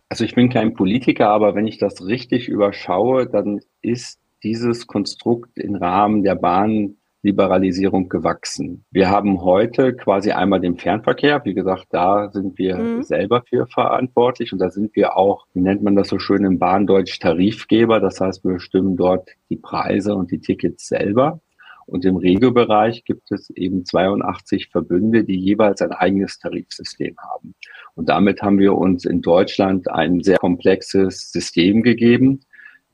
Also 0.07 0.23
ich 0.23 0.35
bin 0.35 0.50
kein 0.50 0.73
Politiker, 0.73 1.29
aber 1.29 1.55
wenn 1.55 1.67
ich 1.67 1.77
das 1.77 2.05
richtig 2.05 2.47
überschaue, 2.47 3.27
dann 3.27 3.59
ist 3.81 4.19
dieses 4.43 4.88
Konstrukt 4.88 5.57
im 5.57 5.75
Rahmen 5.75 6.23
der 6.23 6.35
Bahn 6.35 6.97
Liberalisierung 7.24 8.10
gewachsen. 8.10 8.86
Wir 8.92 9.10
haben 9.10 9.42
heute 9.42 9.96
quasi 9.96 10.32
einmal 10.32 10.60
den 10.60 10.78
Fernverkehr. 10.78 11.42
Wie 11.46 11.54
gesagt, 11.54 11.88
da 11.92 12.32
sind 12.32 12.58
wir 12.58 12.78
mhm. 12.78 13.04
selber 13.04 13.44
für 13.48 13.68
verantwortlich 13.68 14.51
und 14.54 14.60
da 14.60 14.72
sind 14.72 14.96
wir 14.96 15.16
auch, 15.18 15.46
wie 15.54 15.62
nennt 15.62 15.84
man 15.84 15.96
das 15.96 16.08
so 16.08 16.18
schön 16.18 16.44
im 16.46 16.58
Bahndeutsch, 16.58 17.20
Tarifgeber. 17.20 18.00
Das 18.00 18.20
heißt, 18.20 18.44
wir 18.44 18.54
bestimmen 18.54 18.98
dort 18.98 19.30
die 19.50 19.58
Preise 19.58 20.16
und 20.16 20.32
die 20.32 20.40
Tickets 20.40 20.88
selber. 20.88 21.42
Und 21.86 22.06
im 22.06 22.16
Regiobereich 22.16 23.04
gibt 23.04 23.32
es 23.32 23.50
eben 23.51 23.86
82 23.86 24.70
Verbünde, 24.70 25.24
die 25.24 25.38
jeweils 25.38 25.82
ein 25.82 25.92
eigenes 25.92 26.40
Tarifsystem 26.40 27.16
haben. 27.18 27.54
Und 27.96 28.10
damit 28.10 28.42
haben 28.42 28.60
wir 28.60 28.75
uns 28.75 29.06
in 29.06 29.22
Deutschland 29.22 29.90
ein 29.90 30.22
sehr 30.22 30.38
komplexes 30.38 31.32
System 31.32 31.84
gegeben, 31.84 32.42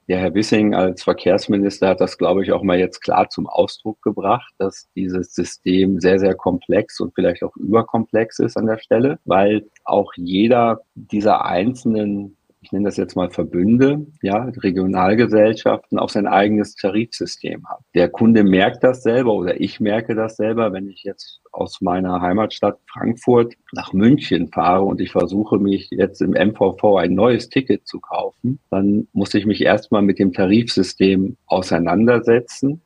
ja, 0.08 0.18
Herr 0.18 0.34
Wissing 0.34 0.74
als 0.74 1.04
Verkehrsminister 1.04 1.90
hat 1.90 2.00
das, 2.00 2.18
glaube 2.18 2.42
ich, 2.42 2.54
auch 2.54 2.64
mal 2.64 2.80
jetzt 2.80 3.02
klar 3.02 3.30
zum 3.30 3.46
Ausdruck 3.46 4.02
gebracht, 4.02 4.54
dass 4.58 4.88
dieses 4.96 5.36
System 5.36 6.00
sehr, 6.00 6.18
sehr 6.18 6.34
komplex 6.34 7.02
und 7.02 7.14
vielleicht 7.14 7.44
auch 7.44 7.56
überkomplex 7.58 8.40
ist 8.40 8.56
an 8.56 8.68
der 8.68 8.78
Stelle, 8.78 9.20
weil 9.26 9.68
auch 9.84 10.14
jeder 10.16 10.80
dieser 10.96 11.44
einzelnen 11.44 12.37
ich 12.68 12.74
nenne 12.74 12.84
das 12.84 12.98
jetzt 12.98 13.16
mal 13.16 13.30
Verbünde, 13.30 14.06
ja, 14.22 14.44
Regionalgesellschaften 14.44 15.98
auch 15.98 16.10
sein 16.10 16.28
eigenes 16.28 16.76
Tarifsystem 16.76 17.66
haben. 17.66 17.86
Der 17.96 18.10
Kunde 18.10 18.44
merkt 18.44 18.84
das 18.84 19.04
selber 19.04 19.36
oder 19.36 19.62
ich 19.62 19.80
merke 19.80 20.16
das 20.16 20.36
selber, 20.36 20.74
wenn 20.74 20.90
ich 20.90 21.04
jetzt 21.04 21.40
aus 21.54 21.80
meiner 21.80 22.20
Heimatstadt 22.20 22.78
Frankfurt 22.92 23.54
nach 23.72 23.94
München 23.94 24.50
fahre 24.50 24.84
und 24.84 25.00
ich 25.00 25.14
versuche 25.14 25.60
mich 25.60 25.88
jetzt 25.92 26.22
im 26.22 26.32
MVV 26.32 26.98
ein 26.98 27.14
neues 27.14 27.48
Ticket 27.48 27.88
zu 27.88 28.02
kaufen, 28.02 28.60
dann 28.70 29.08
muss 29.14 29.34
ich 29.34 29.46
mich 29.46 29.62
erstmal 29.62 30.02
mit 30.02 30.20
dem 30.20 30.34
Tarifsystem 30.34 31.38
auseinandersetzen 31.46 32.82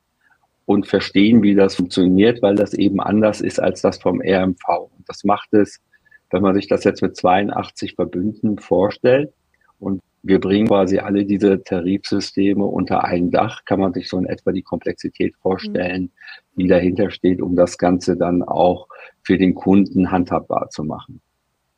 und 0.66 0.86
verstehen, 0.86 1.42
wie 1.42 1.56
das 1.56 1.74
funktioniert, 1.74 2.44
weil 2.44 2.54
das 2.54 2.76
eben 2.76 3.02
anders 3.02 3.42
ist 3.42 3.60
als 3.60 3.82
das 3.82 3.98
vom 3.98 4.22
RMV. 4.22 4.92
Und 4.96 5.10
das 5.10 5.24
macht 5.24 5.52
es, 5.56 5.82
wenn 6.30 6.44
man 6.44 6.54
sich 6.54 6.68
das 6.68 6.84
jetzt 6.84 7.02
mit 7.02 7.18
82 7.18 7.96
Verbünden 7.96 8.60
vorstellt, 8.60 9.34
und 9.82 10.02
wir 10.24 10.40
bringen 10.40 10.68
quasi 10.68 11.00
alle 11.00 11.26
diese 11.26 11.64
Tarifsysteme 11.64 12.64
unter 12.64 13.04
ein 13.04 13.32
Dach. 13.32 13.66
Kann 13.66 13.80
man 13.80 13.94
sich 13.94 14.08
so 14.08 14.18
in 14.20 14.28
etwa 14.28 14.52
die 14.52 14.62
Komplexität 14.62 15.36
vorstellen, 15.42 16.12
die 16.56 16.68
dahinter 16.68 17.10
steht, 17.10 17.42
um 17.42 17.56
das 17.56 17.78
Ganze 17.78 18.16
dann 18.16 18.44
auch 18.44 18.88
für 19.24 19.38
den 19.38 19.56
Kunden 19.56 20.12
handhabbar 20.12 20.70
zu 20.70 20.84
machen. 20.84 21.22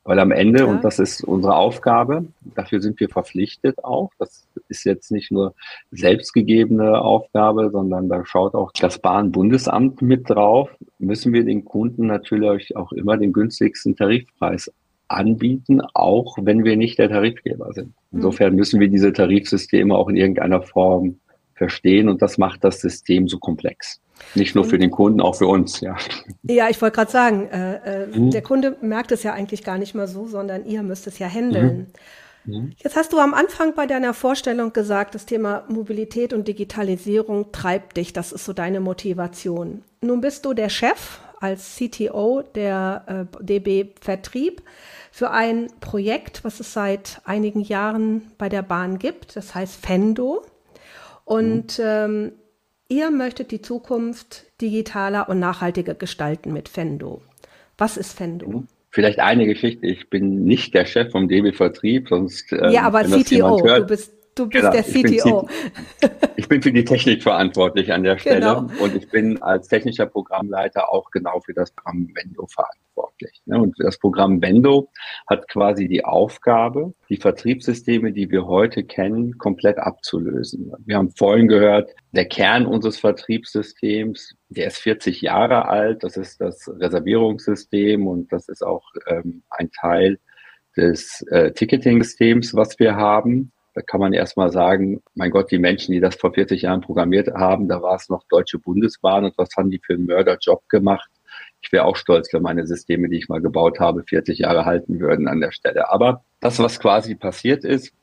Weil 0.05 0.19
am 0.19 0.31
Ende, 0.31 0.67
und 0.67 0.83
das 0.83 0.99
ist 0.99 1.23
unsere 1.23 1.55
Aufgabe, 1.55 2.25
dafür 2.55 2.81
sind 2.81 2.99
wir 2.99 3.07
verpflichtet 3.07 3.81
auch. 3.85 4.11
Das 4.19 4.45
ist 4.67 4.83
jetzt 4.83 5.11
nicht 5.11 5.31
nur 5.31 5.55
selbstgegebene 5.91 6.99
Aufgabe, 6.99 7.69
sondern 7.71 8.09
da 8.09 8.25
schaut 8.25 8.53
auch 8.53 8.73
das 8.73 8.99
Bahnbundesamt 8.99 10.01
mit 10.01 10.29
drauf. 10.29 10.69
Müssen 10.99 11.31
wir 11.31 11.45
den 11.45 11.63
Kunden 11.63 12.07
natürlich 12.07 12.75
auch 12.75 12.91
immer 12.91 13.15
den 13.15 13.31
günstigsten 13.31 13.95
Tarifpreis 13.95 14.69
anbieten, 15.07 15.81
auch 15.93 16.37
wenn 16.41 16.63
wir 16.63 16.75
nicht 16.75 16.99
der 16.99 17.09
Tarifgeber 17.09 17.73
sind. 17.73 17.93
Mhm. 18.11 18.19
Insofern 18.19 18.55
müssen 18.55 18.79
wir 18.79 18.87
diese 18.87 19.13
Tarifsysteme 19.13 19.95
auch 19.95 20.09
in 20.09 20.15
irgendeiner 20.15 20.61
Form 20.61 21.19
verstehen 21.55 22.09
und 22.09 22.21
das 22.21 22.37
macht 22.37 22.63
das 22.63 22.81
System 22.81 23.27
so 23.27 23.37
komplex. 23.37 24.01
Nicht 24.35 24.55
nur 24.55 24.65
für 24.65 24.77
den 24.77 24.91
Kunden, 24.91 25.21
auch 25.21 25.35
für 25.35 25.47
uns, 25.47 25.81
ja. 25.81 25.95
Ja, 26.43 26.69
ich 26.69 26.81
wollte 26.81 26.95
gerade 26.95 27.11
sagen, 27.11 27.47
äh, 27.49 28.03
äh, 28.03 28.07
mhm. 28.07 28.31
der 28.31 28.41
Kunde 28.41 28.77
merkt 28.81 29.11
es 29.11 29.23
ja 29.23 29.33
eigentlich 29.33 29.63
gar 29.63 29.77
nicht 29.77 29.95
mal 29.95 30.07
so, 30.07 30.27
sondern 30.27 30.65
ihr 30.65 30.83
müsst 30.83 31.07
es 31.07 31.19
ja 31.19 31.27
handeln. 31.27 31.91
Mhm. 32.45 32.55
mhm. 32.55 32.71
Jetzt 32.77 32.95
hast 32.95 33.13
du 33.13 33.19
am 33.19 33.33
Anfang 33.33 33.75
bei 33.75 33.85
deiner 33.85 34.13
Vorstellung 34.13 34.73
gesagt, 34.73 35.15
das 35.15 35.25
Thema 35.25 35.63
Mobilität 35.67 36.33
und 36.33 36.47
Digitalisierung 36.47 37.51
treibt 37.51 37.97
dich, 37.97 38.13
das 38.13 38.31
ist 38.31 38.45
so 38.45 38.53
deine 38.53 38.79
Motivation. 38.79 39.83
Nun 40.01 40.21
bist 40.21 40.45
du 40.45 40.53
der 40.53 40.69
Chef 40.69 41.19
als 41.43 41.75
CTO 41.75 42.41
der 42.55 43.27
äh, 43.39 43.43
DB 43.43 43.89
Vertrieb 43.99 44.61
für 45.11 45.31
ein 45.31 45.67
Projekt, 45.81 46.45
was 46.45 46.61
es 46.61 46.71
seit 46.71 47.19
einigen 47.25 47.61
Jahren 47.61 48.31
bei 48.37 48.47
der 48.47 48.61
Bahn 48.61 48.97
gibt. 48.97 49.35
Das 49.35 49.53
heißt 49.53 49.85
Fendo. 49.85 50.45
Und 51.25 51.79
mhm. 51.79 51.85
ähm, 51.85 52.31
ihr 52.87 53.11
möchtet 53.11 53.51
die 53.51 53.61
Zukunft 53.61 54.45
digitaler 54.61 55.27
und 55.27 55.39
nachhaltiger 55.39 55.95
gestalten 55.95 56.53
mit 56.53 56.69
Fendo. 56.69 57.21
Was 57.77 57.97
ist 57.97 58.13
Fendo? 58.13 58.47
Mhm. 58.47 58.67
Vielleicht 58.89 59.19
eine 59.19 59.45
Geschichte. 59.45 59.85
Ich 59.85 60.09
bin 60.09 60.45
nicht 60.45 60.73
der 60.73 60.85
Chef 60.85 61.11
vom 61.11 61.27
DB 61.27 61.51
Vertrieb, 61.51 62.07
sonst. 62.09 62.53
Ähm, 62.53 62.71
ja, 62.71 62.83
aber 62.83 63.03
CTO. 63.03 63.59
Du 63.59 63.85
bist 63.85 64.13
Du 64.35 64.47
bist 64.47 64.61
genau, 64.61 64.71
der 64.71 64.83
CTO. 64.83 65.47
Ich 66.01 66.09
bin, 66.09 66.29
ich 66.37 66.47
bin, 66.49 66.61
für 66.63 66.71
die 66.71 66.83
Technik 66.83 67.21
verantwortlich 67.21 67.93
an 67.93 68.03
der 68.03 68.17
Stelle 68.17 68.39
genau. 68.39 68.83
und 68.83 68.95
ich 68.95 69.07
bin 69.09 69.41
als 69.41 69.67
technischer 69.67 70.07
Programmleiter 70.07 70.91
auch 70.91 71.11
genau 71.11 71.39
für 71.41 71.53
das 71.53 71.71
Programm 71.71 72.09
Vendo 72.15 72.47
verantwortlich. 72.47 73.41
Ne? 73.45 73.59
Und 73.59 73.75
das 73.77 73.99
Programm 73.99 74.41
Vendo 74.41 74.89
hat 75.27 75.47
quasi 75.47 75.87
die 75.87 76.03
Aufgabe, 76.03 76.93
die 77.09 77.17
Vertriebssysteme, 77.17 78.11
die 78.11 78.31
wir 78.31 78.47
heute 78.47 78.83
kennen, 78.83 79.37
komplett 79.37 79.77
abzulösen. 79.77 80.71
Wir 80.83 80.97
haben 80.97 81.11
vorhin 81.11 81.47
gehört, 81.47 81.91
der 82.11 82.25
Kern 82.25 82.65
unseres 82.65 82.97
Vertriebssystems, 82.97 84.35
der 84.49 84.67
ist 84.67 84.77
40 84.77 85.21
Jahre 85.21 85.67
alt. 85.67 86.03
Das 86.03 86.17
ist 86.17 86.41
das 86.41 86.67
Reservierungssystem 86.67 88.07
und 88.07 88.31
das 88.33 88.49
ist 88.49 88.63
auch 88.63 88.83
ähm, 89.07 89.43
ein 89.51 89.69
Teil 89.71 90.17
des 90.75 91.23
äh, 91.29 91.51
Ticketing-Systems, 91.51 92.55
was 92.55 92.79
wir 92.79 92.95
haben. 92.95 93.51
Da 93.73 93.81
kann 93.81 93.99
man 93.99 94.13
erstmal 94.13 94.51
sagen, 94.51 95.01
mein 95.15 95.31
Gott, 95.31 95.49
die 95.49 95.57
Menschen, 95.57 95.93
die 95.93 95.99
das 95.99 96.15
vor 96.15 96.33
40 96.33 96.61
Jahren 96.61 96.81
programmiert 96.81 97.33
haben, 97.33 97.67
da 97.67 97.81
war 97.81 97.95
es 97.95 98.07
noch 98.09 98.23
Deutsche 98.29 98.59
Bundesbahn 98.59 99.25
und 99.25 99.37
was 99.37 99.49
haben 99.57 99.71
die 99.71 99.79
für 99.79 99.93
einen 99.93 100.05
Mörderjob 100.05 100.69
gemacht? 100.69 101.09
Ich 101.61 101.71
wäre 101.71 101.85
auch 101.85 101.95
stolz, 101.95 102.31
wenn 102.33 102.43
meine 102.43 102.67
Systeme, 102.67 103.09
die 103.09 103.17
ich 103.17 103.29
mal 103.29 103.41
gebaut 103.41 103.79
habe, 103.79 104.03
40 104.03 104.39
Jahre 104.39 104.65
halten 104.65 104.99
würden 104.99 105.27
an 105.27 105.39
der 105.39 105.51
Stelle. 105.51 105.89
Aber 105.89 106.23
das, 106.39 106.59
was 106.59 106.79
quasi 106.79 107.15
passiert 107.15 107.63
ist, 107.63 107.93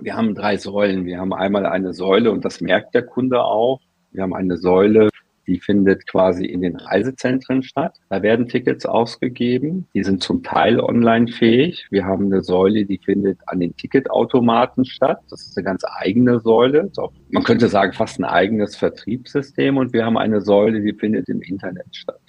wir 0.00 0.16
haben 0.16 0.34
drei 0.34 0.56
Säulen. 0.56 1.06
Wir 1.06 1.18
haben 1.18 1.32
einmal 1.32 1.66
eine 1.66 1.94
Säule 1.94 2.30
und 2.30 2.44
das 2.44 2.60
merkt 2.60 2.94
der 2.94 3.02
Kunde 3.02 3.42
auch. 3.44 3.80
Wir 4.10 4.22
haben 4.22 4.34
eine 4.34 4.56
Säule 4.56 5.08
die 5.46 5.60
findet 5.60 6.06
quasi 6.06 6.44
in 6.44 6.62
den 6.62 6.76
Reisezentren 6.76 7.62
statt. 7.62 7.98
Da 8.08 8.22
werden 8.22 8.48
Tickets 8.48 8.86
ausgegeben. 8.86 9.86
Die 9.94 10.02
sind 10.02 10.22
zum 10.22 10.42
Teil 10.42 10.80
online 10.80 11.28
fähig. 11.28 11.86
Wir 11.90 12.04
haben 12.04 12.26
eine 12.26 12.42
Säule, 12.42 12.84
die 12.84 12.98
findet 12.98 13.38
an 13.46 13.60
den 13.60 13.76
Ticketautomaten 13.76 14.84
statt. 14.84 15.20
Das 15.30 15.42
ist 15.42 15.56
eine 15.56 15.64
ganz 15.64 15.82
eigene 16.00 16.40
Säule. 16.40 16.90
Man 17.30 17.44
könnte 17.44 17.68
sagen, 17.68 17.92
fast 17.92 18.18
ein 18.18 18.24
eigenes 18.24 18.76
Vertriebssystem. 18.76 19.76
Und 19.76 19.92
wir 19.92 20.04
haben 20.04 20.18
eine 20.18 20.40
Säule, 20.40 20.80
die 20.80 20.92
findet 20.92 21.28
im 21.28 21.42
Internet 21.42 21.94
statt. 21.94 22.20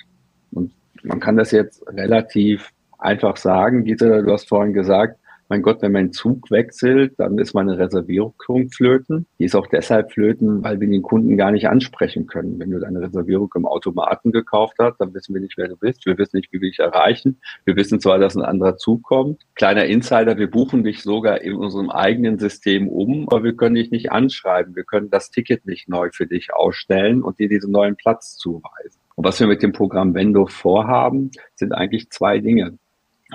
Und 0.51 0.73
man 1.03 1.19
kann 1.19 1.37
das 1.37 1.51
jetzt 1.51 1.83
relativ 1.87 2.71
einfach 2.99 3.37
sagen. 3.37 3.83
Gita, 3.83 4.21
du 4.21 4.31
hast 4.31 4.47
vorhin 4.47 4.73
gesagt, 4.73 5.19
mein 5.49 5.61
Gott, 5.61 5.81
wenn 5.81 5.91
mein 5.91 6.11
Zug 6.11 6.51
wechselt, 6.51 7.13
dann 7.17 7.37
ist 7.37 7.53
meine 7.53 7.77
Reservierung 7.77 8.35
flöten. 8.69 9.27
Die 9.39 9.45
ist 9.45 9.55
auch 9.55 9.67
deshalb 9.67 10.11
flöten, 10.11 10.63
weil 10.63 10.79
wir 10.79 10.87
den 10.87 11.01
Kunden 11.01 11.37
gar 11.37 11.51
nicht 11.51 11.69
ansprechen 11.69 12.27
können. 12.27 12.59
Wenn 12.59 12.71
du 12.71 12.79
deine 12.79 13.01
Reservierung 13.01 13.51
im 13.55 13.65
Automaten 13.65 14.31
gekauft 14.31 14.75
hast, 14.79 14.97
dann 14.97 15.13
wissen 15.13 15.33
wir 15.33 15.41
nicht, 15.41 15.57
wer 15.57 15.67
du 15.67 15.77
bist. 15.77 16.05
Wir 16.05 16.17
wissen 16.17 16.37
nicht, 16.37 16.51
wie 16.51 16.61
wir 16.61 16.69
dich 16.69 16.79
erreichen. 16.79 17.39
Wir 17.65 17.75
wissen 17.75 17.99
zwar, 17.99 18.19
dass 18.19 18.35
ein 18.35 18.43
anderer 18.43 18.77
Zug 18.77 19.03
kommt. 19.03 19.43
Kleiner 19.55 19.85
Insider, 19.85 20.37
wir 20.37 20.49
buchen 20.49 20.83
dich 20.83 21.01
sogar 21.01 21.41
in 21.41 21.55
unserem 21.55 21.89
eigenen 21.89 22.39
System 22.39 22.87
um, 22.89 23.29
aber 23.29 23.43
wir 23.43 23.55
können 23.55 23.75
dich 23.75 23.91
nicht 23.91 24.11
anschreiben. 24.11 24.75
Wir 24.75 24.83
können 24.83 25.09
das 25.09 25.31
Ticket 25.31 25.65
nicht 25.65 25.87
neu 25.87 26.09
für 26.11 26.27
dich 26.27 26.53
ausstellen 26.53 27.23
und 27.23 27.39
dir 27.39 27.47
diesen 27.47 27.71
neuen 27.71 27.95
Platz 27.95 28.35
zuweisen. 28.37 28.99
Und 29.15 29.25
was 29.25 29.39
wir 29.39 29.47
mit 29.47 29.63
dem 29.63 29.71
Programm 29.71 30.13
Vendo 30.13 30.45
vorhaben, 30.45 31.31
sind 31.55 31.73
eigentlich 31.73 32.09
zwei 32.09 32.39
Dinge. 32.39 32.77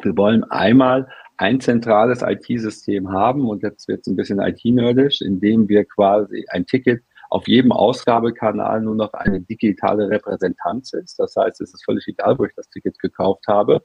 Wir 0.03 0.17
wollen 0.17 0.45
einmal 0.45 1.09
ein 1.43 1.59
zentrales 1.61 2.23
IT-System 2.23 3.11
haben 3.11 3.49
und 3.49 3.65
jetzt 3.65 3.89
wird 3.89 4.03
es 4.03 4.07
ein 4.07 4.15
bisschen 4.15 4.39
IT-nerdisch, 4.39 5.21
indem 5.23 5.69
wir 5.69 5.85
quasi 5.85 6.45
ein 6.51 6.67
Ticket 6.67 7.03
auf 7.31 7.49
jedem 7.49 7.73
Ausgabekanal 7.73 8.81
nur 8.81 8.95
noch 8.95 9.13
eine 9.13 9.41
digitale 9.41 10.09
Repräsentanz 10.09 10.93
ist. 10.93 11.19
Das 11.19 11.35
heißt, 11.35 11.61
es 11.61 11.75
ist 11.75 11.85
völlig 11.85 12.07
egal, 12.07 12.39
wo 12.39 12.45
ich 12.45 12.55
das 12.55 12.69
Ticket 12.69 12.97
gekauft 13.01 13.49
habe. 13.49 13.83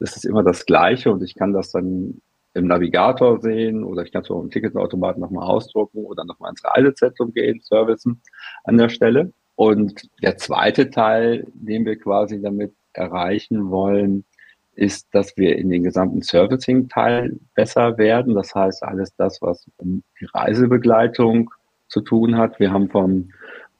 Das 0.00 0.16
ist 0.16 0.24
immer 0.24 0.42
das 0.42 0.66
Gleiche 0.66 1.12
und 1.12 1.22
ich 1.22 1.36
kann 1.36 1.52
das 1.52 1.70
dann 1.70 2.20
im 2.54 2.66
Navigator 2.66 3.40
sehen 3.40 3.84
oder 3.84 4.02
ich 4.02 4.10
kann 4.10 4.22
es 4.22 4.30
im 4.30 4.50
Ticketautomaten 4.50 5.20
nochmal 5.20 5.46
ausdrucken 5.46 6.04
oder 6.04 6.24
nochmal 6.24 6.50
ins 6.50 6.64
Reisezentrum 6.64 7.32
gehen, 7.32 7.60
Servicen 7.62 8.22
an 8.64 8.76
der 8.76 8.88
Stelle. 8.88 9.32
Und 9.54 10.08
der 10.20 10.36
zweite 10.36 10.90
Teil, 10.90 11.46
den 11.54 11.84
wir 11.84 11.96
quasi 11.96 12.42
damit 12.42 12.74
erreichen 12.92 13.70
wollen, 13.70 14.24
ist, 14.78 15.08
dass 15.12 15.36
wir 15.36 15.56
in 15.56 15.70
den 15.70 15.82
gesamten 15.82 16.22
Servicing-Teil 16.22 17.38
besser 17.54 17.98
werden. 17.98 18.34
Das 18.34 18.54
heißt, 18.54 18.82
alles 18.84 19.14
das, 19.16 19.42
was 19.42 19.66
um 19.76 20.02
die 20.20 20.26
Reisebegleitung 20.32 21.50
zu 21.88 22.00
tun 22.00 22.36
hat. 22.36 22.60
Wir 22.60 22.70
haben 22.70 22.88
vom 22.88 23.30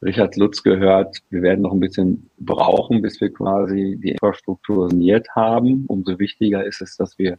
Richard 0.02 0.36
Lutz 0.36 0.62
gehört, 0.62 1.18
wir 1.30 1.42
werden 1.42 1.62
noch 1.62 1.72
ein 1.72 1.80
bisschen 1.80 2.28
brauchen, 2.38 3.02
bis 3.02 3.20
wir 3.20 3.32
quasi 3.32 3.98
die 4.02 4.10
Infrastruktur 4.10 4.90
saniert 4.90 5.28
haben. 5.34 5.84
Umso 5.86 6.18
wichtiger 6.18 6.64
ist 6.64 6.82
es, 6.82 6.96
dass 6.96 7.18
wir 7.18 7.38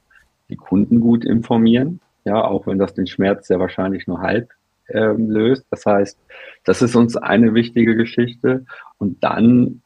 die 0.50 0.56
Kunden 0.56 1.00
gut 1.00 1.26
informieren. 1.26 2.00
Ja, 2.24 2.44
auch 2.44 2.66
wenn 2.68 2.78
das 2.78 2.94
den 2.94 3.08
Schmerz 3.08 3.48
sehr 3.48 3.60
wahrscheinlich 3.60 4.08
nur 4.08 4.22
halb 4.22 4.50
äh, 4.88 5.14
löst. 5.14 5.66
Das 5.70 5.86
heißt, 5.86 6.18
das 6.64 6.82
ist 6.82 6.96
uns 6.96 7.18
eine 7.18 7.54
wichtige 7.54 7.96
Geschichte. 7.96 8.66
Und 8.98 9.24
dann 9.24 9.82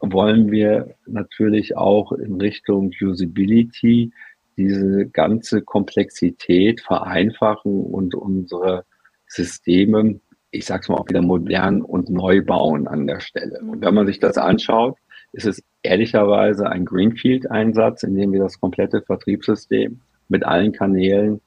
wollen 0.00 0.50
wir 0.50 0.94
natürlich 1.06 1.76
auch 1.76 2.12
in 2.12 2.40
Richtung 2.40 2.90
Usability 3.00 4.12
diese 4.56 5.06
ganze 5.06 5.62
Komplexität 5.62 6.80
vereinfachen 6.80 7.84
und 7.84 8.14
unsere 8.14 8.84
Systeme, 9.26 10.20
ich 10.50 10.66
sag's 10.66 10.88
mal 10.88 10.96
auch 10.96 11.08
wieder 11.08 11.22
modern 11.22 11.82
und 11.82 12.10
neu 12.10 12.42
bauen 12.42 12.88
an 12.88 13.06
der 13.06 13.20
Stelle. 13.20 13.60
Und 13.60 13.82
wenn 13.82 13.94
man 13.94 14.06
sich 14.06 14.18
das 14.18 14.36
anschaut, 14.36 14.96
ist 15.32 15.46
es 15.46 15.62
ehrlicherweise 15.82 16.68
ein 16.68 16.84
Greenfield-Einsatz, 16.84 18.02
in 18.02 18.16
dem 18.16 18.32
wir 18.32 18.40
das 18.40 18.60
komplette 18.60 19.02
Vertriebssystem 19.02 20.00
mit 20.28 20.44
allen 20.44 20.72
Kanälen 20.72 21.40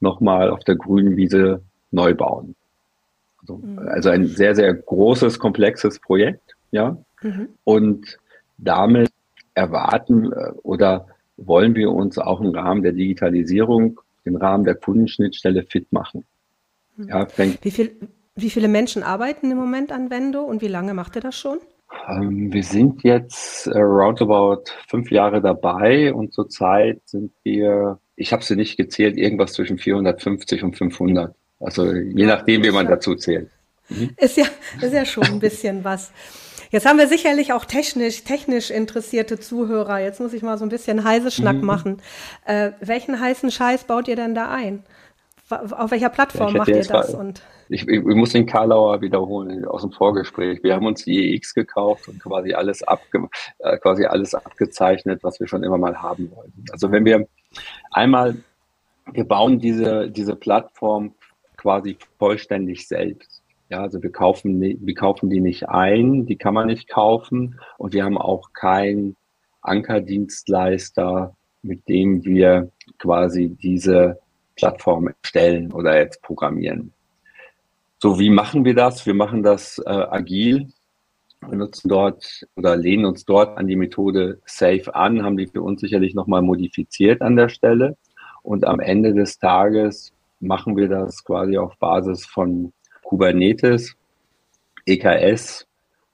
nochmal 0.00 0.50
auf 0.50 0.60
der 0.64 0.76
grünen 0.76 1.16
Wiese 1.16 1.62
neu 1.90 2.14
bauen. 2.14 2.54
Also, 3.40 3.56
mhm. 3.56 3.78
also 3.78 4.10
ein 4.10 4.26
sehr, 4.26 4.54
sehr 4.54 4.72
großes, 4.74 5.38
komplexes 5.38 5.98
Projekt, 5.98 6.54
ja. 6.70 6.98
Mhm. 7.22 7.48
Und 7.64 8.18
damit 8.58 9.10
erwarten 9.54 10.32
äh, 10.32 10.52
oder 10.62 11.06
wollen 11.36 11.74
wir 11.74 11.90
uns 11.90 12.18
auch 12.18 12.40
im 12.40 12.50
Rahmen 12.50 12.82
der 12.82 12.92
Digitalisierung, 12.92 14.00
im 14.24 14.36
Rahmen 14.36 14.64
der 14.64 14.74
Kundenschnittstelle 14.74 15.64
fit 15.64 15.90
machen. 15.92 16.24
Mhm. 16.96 17.08
Ja, 17.08 17.26
wie, 17.62 17.70
viel, 17.70 17.96
wie 18.34 18.50
viele 18.50 18.68
Menschen 18.68 19.02
arbeiten 19.02 19.50
im 19.50 19.56
Moment 19.56 19.92
an 19.92 20.10
Vendo 20.10 20.42
und 20.42 20.62
wie 20.62 20.68
lange 20.68 20.94
macht 20.94 21.16
ihr 21.16 21.22
das 21.22 21.38
schon? 21.38 21.58
Ähm, 22.08 22.52
wir 22.52 22.62
sind 22.62 23.02
jetzt 23.02 23.66
äh, 23.66 23.78
roundabout 23.78 24.64
fünf 24.88 25.10
Jahre 25.10 25.40
dabei 25.40 26.12
und 26.14 26.32
zurzeit 26.32 27.00
sind 27.04 27.32
wir, 27.42 27.98
ich 28.16 28.32
habe 28.32 28.44
sie 28.44 28.56
nicht 28.56 28.76
gezählt, 28.76 29.16
irgendwas 29.16 29.54
zwischen 29.54 29.78
450 29.78 30.62
und 30.62 30.76
500. 30.76 31.34
Also 31.58 31.92
je 31.92 32.26
nachdem, 32.26 32.62
wie 32.64 32.70
man 32.70 32.86
dazu 32.86 33.14
zählt. 33.16 33.50
Mhm. 33.88 34.10
Ist 34.16 34.36
ja, 34.36 34.46
ist 34.80 34.94
ja 34.94 35.04
schon 35.04 35.24
ein 35.24 35.40
bisschen 35.40 35.82
was. 35.84 36.12
Jetzt 36.70 36.86
haben 36.86 36.98
wir 36.98 37.08
sicherlich 37.08 37.52
auch 37.52 37.64
technisch, 37.64 38.22
technisch 38.22 38.70
interessierte 38.70 39.40
Zuhörer. 39.40 39.98
Jetzt 39.98 40.20
muss 40.20 40.32
ich 40.32 40.42
mal 40.42 40.56
so 40.56 40.64
ein 40.64 40.68
bisschen 40.68 41.04
Heiseschnack 41.04 41.56
mhm. 41.56 41.64
machen. 41.64 42.02
Äh, 42.44 42.72
welchen 42.80 43.20
heißen 43.20 43.50
Scheiß 43.50 43.84
baut 43.84 44.06
ihr 44.06 44.16
denn 44.16 44.34
da 44.34 44.50
ein? 44.50 44.84
Auf 45.50 45.90
welcher 45.90 46.10
Plattform 46.10 46.52
macht 46.52 46.68
ihr 46.68 46.84
das? 46.84 47.12
Und 47.12 47.42
ich, 47.68 47.86
ich, 47.88 48.02
muss 48.02 48.30
den 48.30 48.46
Karlauer 48.46 49.00
wiederholen 49.00 49.64
aus 49.64 49.82
dem 49.82 49.90
Vorgespräch. 49.90 50.62
Wir 50.62 50.74
haben 50.74 50.86
uns 50.86 51.04
die 51.04 51.34
EX 51.34 51.54
gekauft 51.54 52.06
und 52.06 52.20
quasi 52.20 52.52
alles, 52.52 52.84
abge, 52.84 53.28
äh, 53.58 53.76
quasi 53.78 54.04
alles 54.04 54.34
abgezeichnet, 54.36 55.24
was 55.24 55.40
wir 55.40 55.48
schon 55.48 55.64
immer 55.64 55.78
mal 55.78 56.00
haben 56.00 56.30
wollten. 56.36 56.64
Also 56.70 56.92
wenn 56.92 57.04
wir 57.04 57.26
einmal, 57.90 58.36
wir 59.12 59.24
bauen 59.24 59.58
diese, 59.58 60.08
diese 60.08 60.36
Plattform 60.36 61.14
quasi 61.56 61.98
vollständig 62.18 62.86
selbst. 62.86 63.39
Ja, 63.70 63.82
also 63.82 64.02
wir 64.02 64.10
kaufen, 64.10 64.60
wir 64.60 64.94
kaufen 64.94 65.30
die 65.30 65.40
nicht 65.40 65.68
ein, 65.68 66.26
die 66.26 66.34
kann 66.34 66.54
man 66.54 66.66
nicht 66.66 66.88
kaufen 66.88 67.60
und 67.78 67.94
wir 67.94 68.04
haben 68.04 68.18
auch 68.18 68.52
keinen 68.52 69.16
Ankerdienstleister, 69.62 71.36
mit 71.62 71.88
dem 71.88 72.24
wir 72.24 72.72
quasi 72.98 73.56
diese 73.62 74.18
Plattform 74.56 75.12
erstellen 75.22 75.72
oder 75.72 75.96
jetzt 75.96 76.20
programmieren. 76.20 76.92
So, 77.98 78.18
wie 78.18 78.30
machen 78.30 78.64
wir 78.64 78.74
das? 78.74 79.06
Wir 79.06 79.14
machen 79.14 79.44
das 79.44 79.78
äh, 79.78 79.90
agil. 79.90 80.72
Wir 81.46 81.56
nutzen 81.56 81.88
dort 81.88 82.44
oder 82.56 82.76
lehnen 82.76 83.04
uns 83.04 83.24
dort 83.24 83.56
an 83.56 83.68
die 83.68 83.76
Methode 83.76 84.40
Safe 84.46 84.92
an, 84.96 85.22
haben 85.22 85.36
die 85.36 85.46
für 85.46 85.62
uns 85.62 85.80
sicherlich 85.80 86.14
nochmal 86.14 86.42
modifiziert 86.42 87.22
an 87.22 87.36
der 87.36 87.48
Stelle. 87.48 87.96
Und 88.42 88.64
am 88.64 88.80
Ende 88.80 89.14
des 89.14 89.38
Tages 89.38 90.12
machen 90.40 90.76
wir 90.76 90.88
das 90.88 91.22
quasi 91.22 91.56
auf 91.56 91.76
Basis 91.78 92.26
von 92.26 92.72
Kubernetes, 93.10 93.96
EKS 94.86 95.66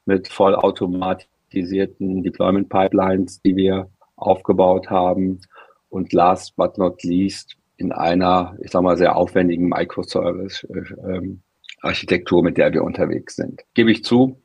mit 0.06 0.26
vollautomatisierten 0.28 2.22
Deployment 2.22 2.70
Pipelines, 2.70 3.42
die 3.42 3.54
wir 3.54 3.90
aufgebaut 4.16 4.88
haben. 4.88 5.42
Und 5.90 6.14
last 6.14 6.56
but 6.56 6.78
not 6.78 7.02
least 7.02 7.54
in 7.76 7.92
einer, 7.92 8.56
ich 8.62 8.70
sag 8.70 8.80
mal, 8.80 8.96
sehr 8.96 9.14
aufwendigen 9.14 9.68
Microservice-Architektur, 9.68 12.42
mit 12.42 12.56
der 12.56 12.72
wir 12.72 12.82
unterwegs 12.82 13.36
sind. 13.36 13.60
Gebe 13.74 13.92
ich 13.92 14.02
zu, 14.02 14.40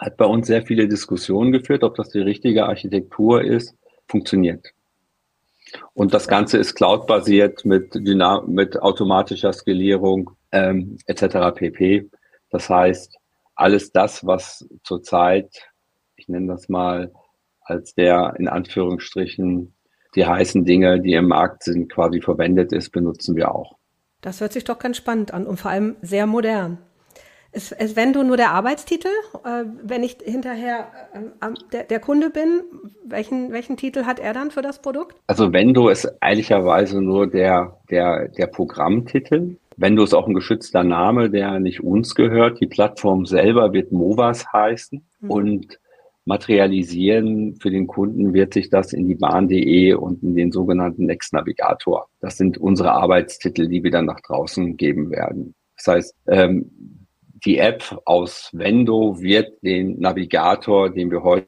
hat 0.00 0.16
bei 0.16 0.24
uns 0.24 0.48
sehr 0.48 0.62
viele 0.62 0.88
Diskussionen 0.88 1.52
geführt, 1.52 1.84
ob 1.84 1.94
das 1.94 2.08
die 2.08 2.18
richtige 2.18 2.66
Architektur 2.66 3.40
ist, 3.40 3.76
funktioniert. 4.08 4.72
Und 5.92 6.12
das 6.12 6.26
Ganze 6.26 6.58
ist 6.58 6.74
cloud-basiert 6.74 7.64
mit, 7.64 7.94
mit 7.94 8.82
automatischer 8.82 9.52
Skalierung 9.52 10.32
ähm, 10.54 10.96
etc. 11.06 11.54
pp. 11.54 12.08
Das 12.50 12.70
heißt, 12.70 13.16
alles 13.54 13.92
das, 13.92 14.24
was 14.24 14.66
zurzeit, 14.82 15.68
ich 16.16 16.28
nenne 16.28 16.46
das 16.46 16.68
mal 16.68 17.12
als 17.60 17.94
der 17.94 18.34
in 18.38 18.48
Anführungsstrichen 18.48 19.74
die 20.14 20.26
heißen 20.26 20.64
Dinge, 20.64 21.00
die 21.00 21.14
im 21.14 21.28
Markt 21.28 21.64
sind, 21.64 21.90
quasi 21.90 22.20
verwendet 22.20 22.72
ist, 22.72 22.90
benutzen 22.90 23.34
wir 23.34 23.52
auch. 23.52 23.76
Das 24.20 24.40
hört 24.40 24.52
sich 24.52 24.64
doch 24.64 24.78
ganz 24.78 24.96
spannend 24.96 25.34
an 25.34 25.46
und 25.46 25.58
vor 25.58 25.70
allem 25.70 25.96
sehr 26.02 26.26
modern. 26.26 26.78
Ist, 27.52 27.70
ist 27.70 27.94
wenn 27.94 28.12
du 28.12 28.24
nur 28.24 28.36
der 28.36 28.50
Arbeitstitel, 28.50 29.10
äh, 29.44 29.64
wenn 29.82 30.02
ich 30.02 30.18
hinterher 30.24 30.88
äh, 31.12 31.48
der, 31.72 31.84
der, 31.84 32.00
Kunde 32.00 32.30
bin, 32.30 32.62
welchen, 33.06 33.52
welchen 33.52 33.76
Titel 33.76 34.06
hat 34.06 34.18
er 34.18 34.32
dann 34.32 34.50
für 34.50 34.62
das 34.62 34.82
Produkt? 34.82 35.20
Also 35.28 35.52
Vendo 35.52 35.88
ist 35.88 36.12
ehrlicherweise 36.20 37.00
nur 37.00 37.28
der, 37.28 37.78
der, 37.90 38.28
der 38.28 38.48
Programmtitel. 38.48 39.56
Vendo 39.76 40.04
ist 40.04 40.14
auch 40.14 40.26
ein 40.26 40.34
geschützter 40.34 40.84
Name, 40.84 41.30
der 41.30 41.60
nicht 41.60 41.82
uns 41.82 42.14
gehört. 42.14 42.60
Die 42.60 42.66
Plattform 42.66 43.26
selber 43.26 43.72
wird 43.72 43.92
Movas 43.92 44.52
heißen 44.52 45.04
mhm. 45.20 45.30
und 45.30 45.78
materialisieren 46.26 47.56
für 47.56 47.70
den 47.70 47.86
Kunden 47.86 48.32
wird 48.32 48.54
sich 48.54 48.70
das 48.70 48.92
in 48.92 49.08
die 49.08 49.14
Bahn.de 49.14 49.92
und 49.94 50.22
in 50.22 50.34
den 50.34 50.52
sogenannten 50.52 51.06
Next 51.06 51.32
Navigator. 51.32 52.08
Das 52.20 52.38
sind 52.38 52.56
unsere 52.56 52.92
Arbeitstitel, 52.92 53.68
die 53.68 53.84
wir 53.84 53.90
dann 53.90 54.06
nach 54.06 54.20
draußen 54.20 54.76
geben 54.76 55.10
werden. 55.10 55.54
Das 55.76 55.86
heißt, 55.94 56.14
ähm, 56.28 56.70
die 57.44 57.58
App 57.58 58.00
aus 58.06 58.48
Vendo 58.52 59.20
wird 59.20 59.62
den 59.62 60.00
Navigator, 60.00 60.88
den 60.88 61.10
wir 61.10 61.22
heute 61.22 61.46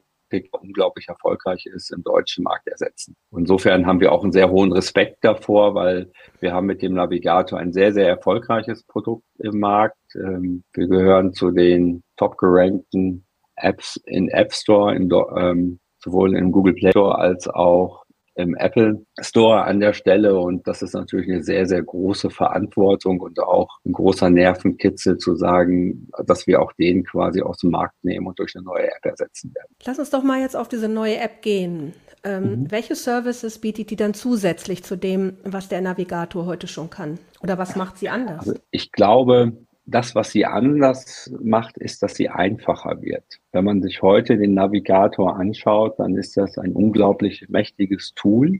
unglaublich 0.51 1.07
erfolgreich 1.07 1.65
ist, 1.65 1.91
im 1.91 2.03
deutschen 2.03 2.43
Markt 2.43 2.67
ersetzen. 2.67 3.15
Insofern 3.35 3.85
haben 3.85 3.99
wir 3.99 4.11
auch 4.11 4.23
einen 4.23 4.31
sehr 4.31 4.49
hohen 4.49 4.71
Respekt 4.71 5.17
davor, 5.21 5.75
weil 5.75 6.11
wir 6.39 6.53
haben 6.53 6.67
mit 6.67 6.81
dem 6.81 6.93
Navigator 6.93 7.59
ein 7.59 7.73
sehr, 7.73 7.93
sehr 7.93 8.07
erfolgreiches 8.07 8.83
Produkt 8.83 9.25
im 9.39 9.59
Markt. 9.59 9.97
Ähm, 10.15 10.63
wir 10.73 10.87
gehören 10.87 11.33
zu 11.33 11.51
den 11.51 12.03
top 12.15 12.37
gerankten 12.37 13.25
Apps 13.55 13.99
in 14.05 14.29
App 14.29 14.53
Store, 14.53 14.95
in, 14.95 15.09
ähm, 15.35 15.79
sowohl 15.99 16.35
im 16.35 16.51
Google 16.51 16.73
Play 16.73 16.91
Store 16.91 17.17
als 17.17 17.47
auch 17.47 18.06
im 18.37 18.55
Apple 18.55 19.05
Store 19.19 19.63
an 19.63 19.79
der 19.79 19.93
Stelle. 19.93 20.39
Und 20.39 20.67
das 20.67 20.81
ist 20.81 20.93
natürlich 20.93 21.29
eine 21.29 21.43
sehr, 21.43 21.65
sehr 21.65 21.81
große 21.81 22.29
Verantwortung 22.29 23.19
und 23.19 23.39
auch 23.39 23.67
ein 23.85 23.91
großer 23.91 24.29
Nervenkitzel 24.29 25.17
zu 25.17 25.35
sagen, 25.35 26.07
dass 26.25 26.47
wir 26.47 26.61
auch 26.61 26.71
den 26.73 27.03
quasi 27.03 27.41
aus 27.41 27.57
dem 27.57 27.71
Markt 27.71 27.95
nehmen 28.03 28.27
und 28.27 28.39
durch 28.39 28.55
eine 28.55 28.63
neue 28.63 28.87
App 28.87 29.05
ersetzen 29.05 29.53
werden. 29.53 29.75
Lass 29.85 29.99
uns 29.99 30.09
doch 30.09 30.23
mal 30.23 30.39
jetzt 30.39 30.55
auf 30.55 30.67
diese 30.67 30.87
neue 30.87 31.17
App 31.17 31.41
gehen. 31.41 31.93
Ähm, 32.23 32.43
mhm. 32.43 32.71
Welche 32.71 32.95
Services 32.95 33.59
bietet 33.59 33.89
die 33.91 33.95
dann 33.95 34.13
zusätzlich 34.13 34.83
zu 34.83 34.97
dem, 34.97 35.37
was 35.43 35.69
der 35.69 35.81
Navigator 35.81 36.45
heute 36.45 36.67
schon 36.67 36.89
kann? 36.89 37.19
Oder 37.41 37.57
was 37.57 37.75
macht 37.75 37.97
sie 37.97 38.09
anders? 38.09 38.39
Also 38.39 38.55
ich 38.71 38.91
glaube, 38.91 39.53
das, 39.87 40.15
was 40.15 40.31
sie 40.31 40.45
anders 40.45 41.33
macht, 41.41 41.77
ist, 41.77 42.03
dass 42.03 42.15
sie 42.15 42.29
einfacher 42.29 43.01
wird. 43.01 43.23
Wenn 43.53 43.63
man 43.63 43.81
sich 43.81 44.01
heute 44.01 44.37
den 44.37 44.53
Navigator 44.53 45.37
anschaut, 45.37 45.97
dann 45.97 46.15
ist 46.17 46.35
das 46.35 46.57
ein 46.57 46.73
unglaublich 46.73 47.47
mächtiges 47.47 48.13
Tool. 48.13 48.59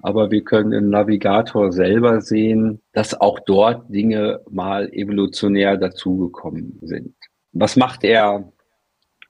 Aber 0.00 0.30
wir 0.30 0.44
können 0.44 0.72
im 0.72 0.90
Navigator 0.90 1.72
selber 1.72 2.20
sehen, 2.20 2.80
dass 2.92 3.20
auch 3.20 3.40
dort 3.40 3.92
Dinge 3.92 4.40
mal 4.48 4.88
evolutionär 4.92 5.76
dazugekommen 5.76 6.78
sind. 6.82 7.16
Was 7.52 7.74
macht 7.76 8.04
er 8.04 8.52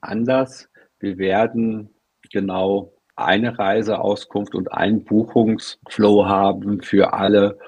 anders? 0.03 0.69
Wir 0.99 1.17
werden 1.17 1.91
genau 2.31 2.93
eine 3.17 3.59
Reiseauskunft 3.59 4.55
und 4.55 4.73
einen 4.73 5.05
Buchungsflow 5.05 6.27
haben 6.27 6.83
für 6.83 7.15
alle 7.15 7.59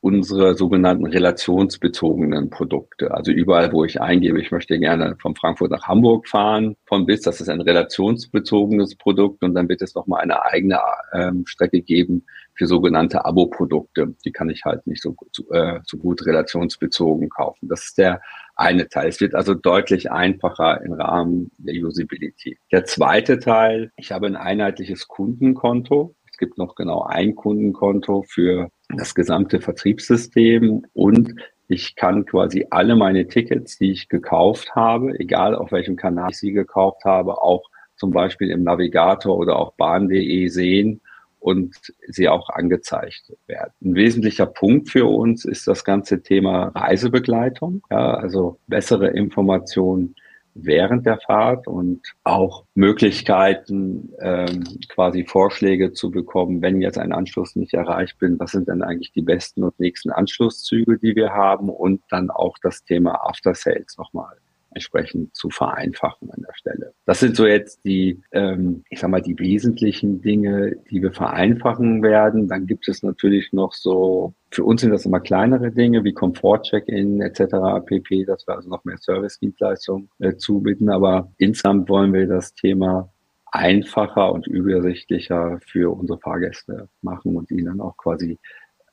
unsere 0.00 0.54
sogenannten 0.54 1.06
relationsbezogenen 1.06 2.50
Produkte. 2.50 3.10
Also 3.10 3.32
überall, 3.32 3.72
wo 3.72 3.84
ich 3.84 4.00
eingebe, 4.00 4.40
ich 4.40 4.52
möchte 4.52 4.78
gerne 4.78 5.16
von 5.20 5.34
Frankfurt 5.34 5.72
nach 5.72 5.88
Hamburg 5.88 6.28
fahren, 6.28 6.76
von 6.86 7.04
bis, 7.04 7.22
das 7.22 7.40
ist 7.40 7.48
ein 7.48 7.60
relationsbezogenes 7.60 8.94
Produkt 8.94 9.42
und 9.42 9.54
dann 9.54 9.68
wird 9.68 9.82
es 9.82 9.96
nochmal 9.96 10.20
eine 10.22 10.44
eigene 10.44 10.78
ähm, 11.12 11.44
Strecke 11.46 11.82
geben 11.82 12.24
für 12.54 12.68
sogenannte 12.68 13.24
Abo-Produkte. 13.24 14.14
Die 14.24 14.30
kann 14.30 14.50
ich 14.50 14.64
halt 14.64 14.86
nicht 14.86 15.02
so, 15.02 15.16
äh, 15.50 15.80
so 15.84 15.96
gut 15.96 16.24
relationsbezogen 16.24 17.28
kaufen. 17.28 17.68
Das 17.68 17.84
ist 17.84 17.98
der 17.98 18.20
eine 18.54 18.88
Teil. 18.88 19.08
Es 19.08 19.20
wird 19.20 19.34
also 19.34 19.54
deutlich 19.54 20.12
einfacher 20.12 20.80
im 20.82 20.92
Rahmen 20.92 21.50
der 21.58 21.74
Usability. 21.74 22.58
Der 22.70 22.84
zweite 22.84 23.40
Teil, 23.40 23.90
ich 23.96 24.12
habe 24.12 24.26
ein 24.26 24.36
einheitliches 24.36 25.08
Kundenkonto. 25.08 26.14
Es 26.30 26.38
gibt 26.38 26.56
noch 26.56 26.76
genau 26.76 27.02
ein 27.02 27.34
Kundenkonto 27.34 28.24
für 28.28 28.70
das 28.96 29.14
gesamte 29.14 29.60
Vertriebssystem 29.60 30.84
und 30.94 31.34
Ich 31.70 31.96
kann 31.96 32.24
quasi 32.24 32.66
alle 32.70 32.96
meine 32.96 33.28
Tickets, 33.28 33.76
die 33.76 33.92
ich 33.92 34.08
gekauft 34.08 34.74
habe, 34.74 35.18
egal 35.20 35.54
auf 35.54 35.70
welchem 35.70 35.96
Kanal 35.96 36.30
ich 36.30 36.38
sie 36.38 36.52
gekauft 36.52 37.04
habe, 37.04 37.42
auch 37.42 37.68
zum 37.94 38.10
Beispiel 38.10 38.50
im 38.50 38.62
Navigator 38.62 39.36
oder 39.36 39.56
auch 39.56 39.74
bahn.de 39.74 40.48
sehen 40.48 41.02
und 41.40 41.76
sie 42.06 42.28
auch 42.28 42.48
angezeigt 42.48 43.34
werden. 43.46 43.72
Ein 43.84 43.94
wesentlicher 43.94 44.46
Punkt 44.46 44.88
für 44.88 45.04
uns 45.04 45.44
ist 45.44 45.68
das 45.68 45.84
ganze 45.84 46.22
Thema 46.22 46.68
Reisebegleitung, 46.68 47.82
ja, 47.90 48.14
also 48.14 48.58
bessere 48.66 49.08
Informationen 49.08 50.14
während 50.62 51.06
der 51.06 51.18
Fahrt 51.18 51.66
und 51.66 52.00
auch 52.24 52.64
Möglichkeiten, 52.74 54.12
ähm, 54.20 54.64
quasi 54.88 55.24
Vorschläge 55.24 55.92
zu 55.92 56.10
bekommen, 56.10 56.62
wenn 56.62 56.80
jetzt 56.80 56.98
ein 56.98 57.12
Anschluss 57.12 57.56
nicht 57.56 57.74
erreicht 57.74 58.18
bin, 58.18 58.38
was 58.38 58.52
sind 58.52 58.68
denn 58.68 58.82
eigentlich 58.82 59.12
die 59.12 59.22
besten 59.22 59.62
und 59.62 59.78
nächsten 59.78 60.10
Anschlusszüge, 60.10 60.98
die 60.98 61.14
wir 61.14 61.30
haben? 61.30 61.68
Und 61.68 62.02
dann 62.10 62.30
auch 62.30 62.56
das 62.62 62.84
Thema 62.84 63.26
After 63.26 63.54
Sales 63.54 63.96
nochmal 63.96 64.36
entsprechend 64.70 65.34
zu 65.34 65.50
vereinfachen 65.50 66.30
an 66.30 66.42
der 66.46 66.54
Stelle. 66.54 66.92
Das 67.06 67.20
sind 67.20 67.36
so 67.36 67.46
jetzt 67.46 67.84
die, 67.84 68.20
ähm, 68.32 68.84
ich 68.90 69.00
sag 69.00 69.10
mal, 69.10 69.22
die 69.22 69.38
wesentlichen 69.38 70.20
Dinge, 70.20 70.76
die 70.90 71.02
wir 71.02 71.12
vereinfachen 71.12 72.02
werden. 72.02 72.48
Dann 72.48 72.66
gibt 72.66 72.88
es 72.88 73.02
natürlich 73.02 73.52
noch 73.52 73.72
so, 73.72 74.34
für 74.50 74.64
uns 74.64 74.82
sind 74.82 74.90
das 74.90 75.06
immer 75.06 75.20
kleinere 75.20 75.70
Dinge 75.70 76.04
wie 76.04 76.12
Komfort-Check-In 76.12 77.20
etc. 77.22 77.84
pp, 77.84 78.24
dass 78.24 78.46
wir 78.46 78.56
also 78.56 78.68
noch 78.68 78.84
mehr 78.84 78.98
Service-Dienstleistungen 78.98 80.10
äh, 80.18 80.36
zubieten. 80.36 80.90
Aber 80.90 81.32
insgesamt 81.38 81.88
wollen 81.88 82.12
wir 82.12 82.26
das 82.26 82.54
Thema 82.54 83.10
einfacher 83.50 84.32
und 84.32 84.46
übersichtlicher 84.46 85.58
für 85.66 85.96
unsere 85.96 86.18
Fahrgäste 86.18 86.88
machen 87.02 87.36
und 87.36 87.50
ihnen 87.50 87.66
dann 87.66 87.80
auch 87.80 87.96
quasi 87.96 88.38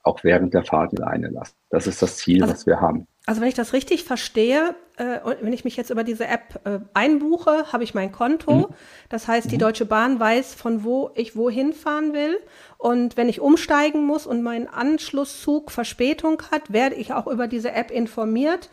auch 0.04 0.24
während 0.24 0.54
der 0.54 0.64
Fahrt 0.64 1.00
alleine 1.00 1.30
lassen. 1.30 1.56
Das 1.70 1.88
ist 1.88 2.02
das 2.02 2.18
Ziel, 2.18 2.42
also, 2.44 2.54
was 2.54 2.66
wir 2.66 2.80
haben. 2.80 3.08
Also 3.26 3.42
wenn 3.42 3.48
ich 3.48 3.56
das 3.56 3.74
richtig 3.74 4.04
verstehe, 4.04 4.76
äh, 4.97 5.19
wenn 5.41 5.53
ich 5.53 5.65
mich 5.65 5.75
jetzt 5.75 5.89
über 5.89 6.03
diese 6.03 6.27
App 6.27 6.62
äh, 6.63 6.79
einbuche, 6.93 7.71
habe 7.71 7.84
ich 7.84 7.93
mein 7.93 8.12
Konto. 8.12 8.53
Mhm. 8.53 8.65
Das 9.10 9.27
heißt, 9.27 9.51
die 9.51 9.55
mhm. 9.55 9.60
Deutsche 9.60 9.86
Bahn 9.86 10.19
weiß, 10.19 10.53
von 10.53 10.84
wo 10.84 11.12
ich 11.15 11.36
wohin 11.36 11.73
fahren 11.73 12.13
will. 12.13 12.38
Und 12.77 13.17
wenn 13.17 13.29
ich 13.29 13.41
umsteigen 13.41 14.05
muss 14.05 14.25
und 14.25 14.41
mein 14.41 14.67
Anschlusszug 14.67 15.71
Verspätung 15.71 16.41
hat, 16.51 16.71
werde 16.71 16.95
ich 16.95 17.13
auch 17.13 17.27
über 17.27 17.47
diese 17.47 17.71
App 17.71 17.91
informiert, 17.91 18.69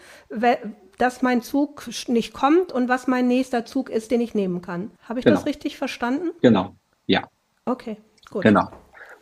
dass 0.99 1.23
mein 1.23 1.43
Zug 1.43 1.89
nicht 2.09 2.33
kommt 2.33 2.73
und 2.73 2.89
was 2.89 3.07
mein 3.07 3.27
nächster 3.27 3.65
Zug 3.65 3.91
ist, 3.91 4.11
den 4.11 4.21
ich 4.21 4.35
nehmen 4.35 4.63
kann. 4.63 4.91
Habe 5.09 5.19
ich 5.19 5.25
genau. 5.25 5.37
das 5.37 5.47
richtig 5.47 5.77
verstanden? 5.77 6.31
Genau, 6.43 6.75
ja. 7.07 7.29
Okay, 7.65 7.97
gut. 8.31 8.43
Genau. 8.43 8.69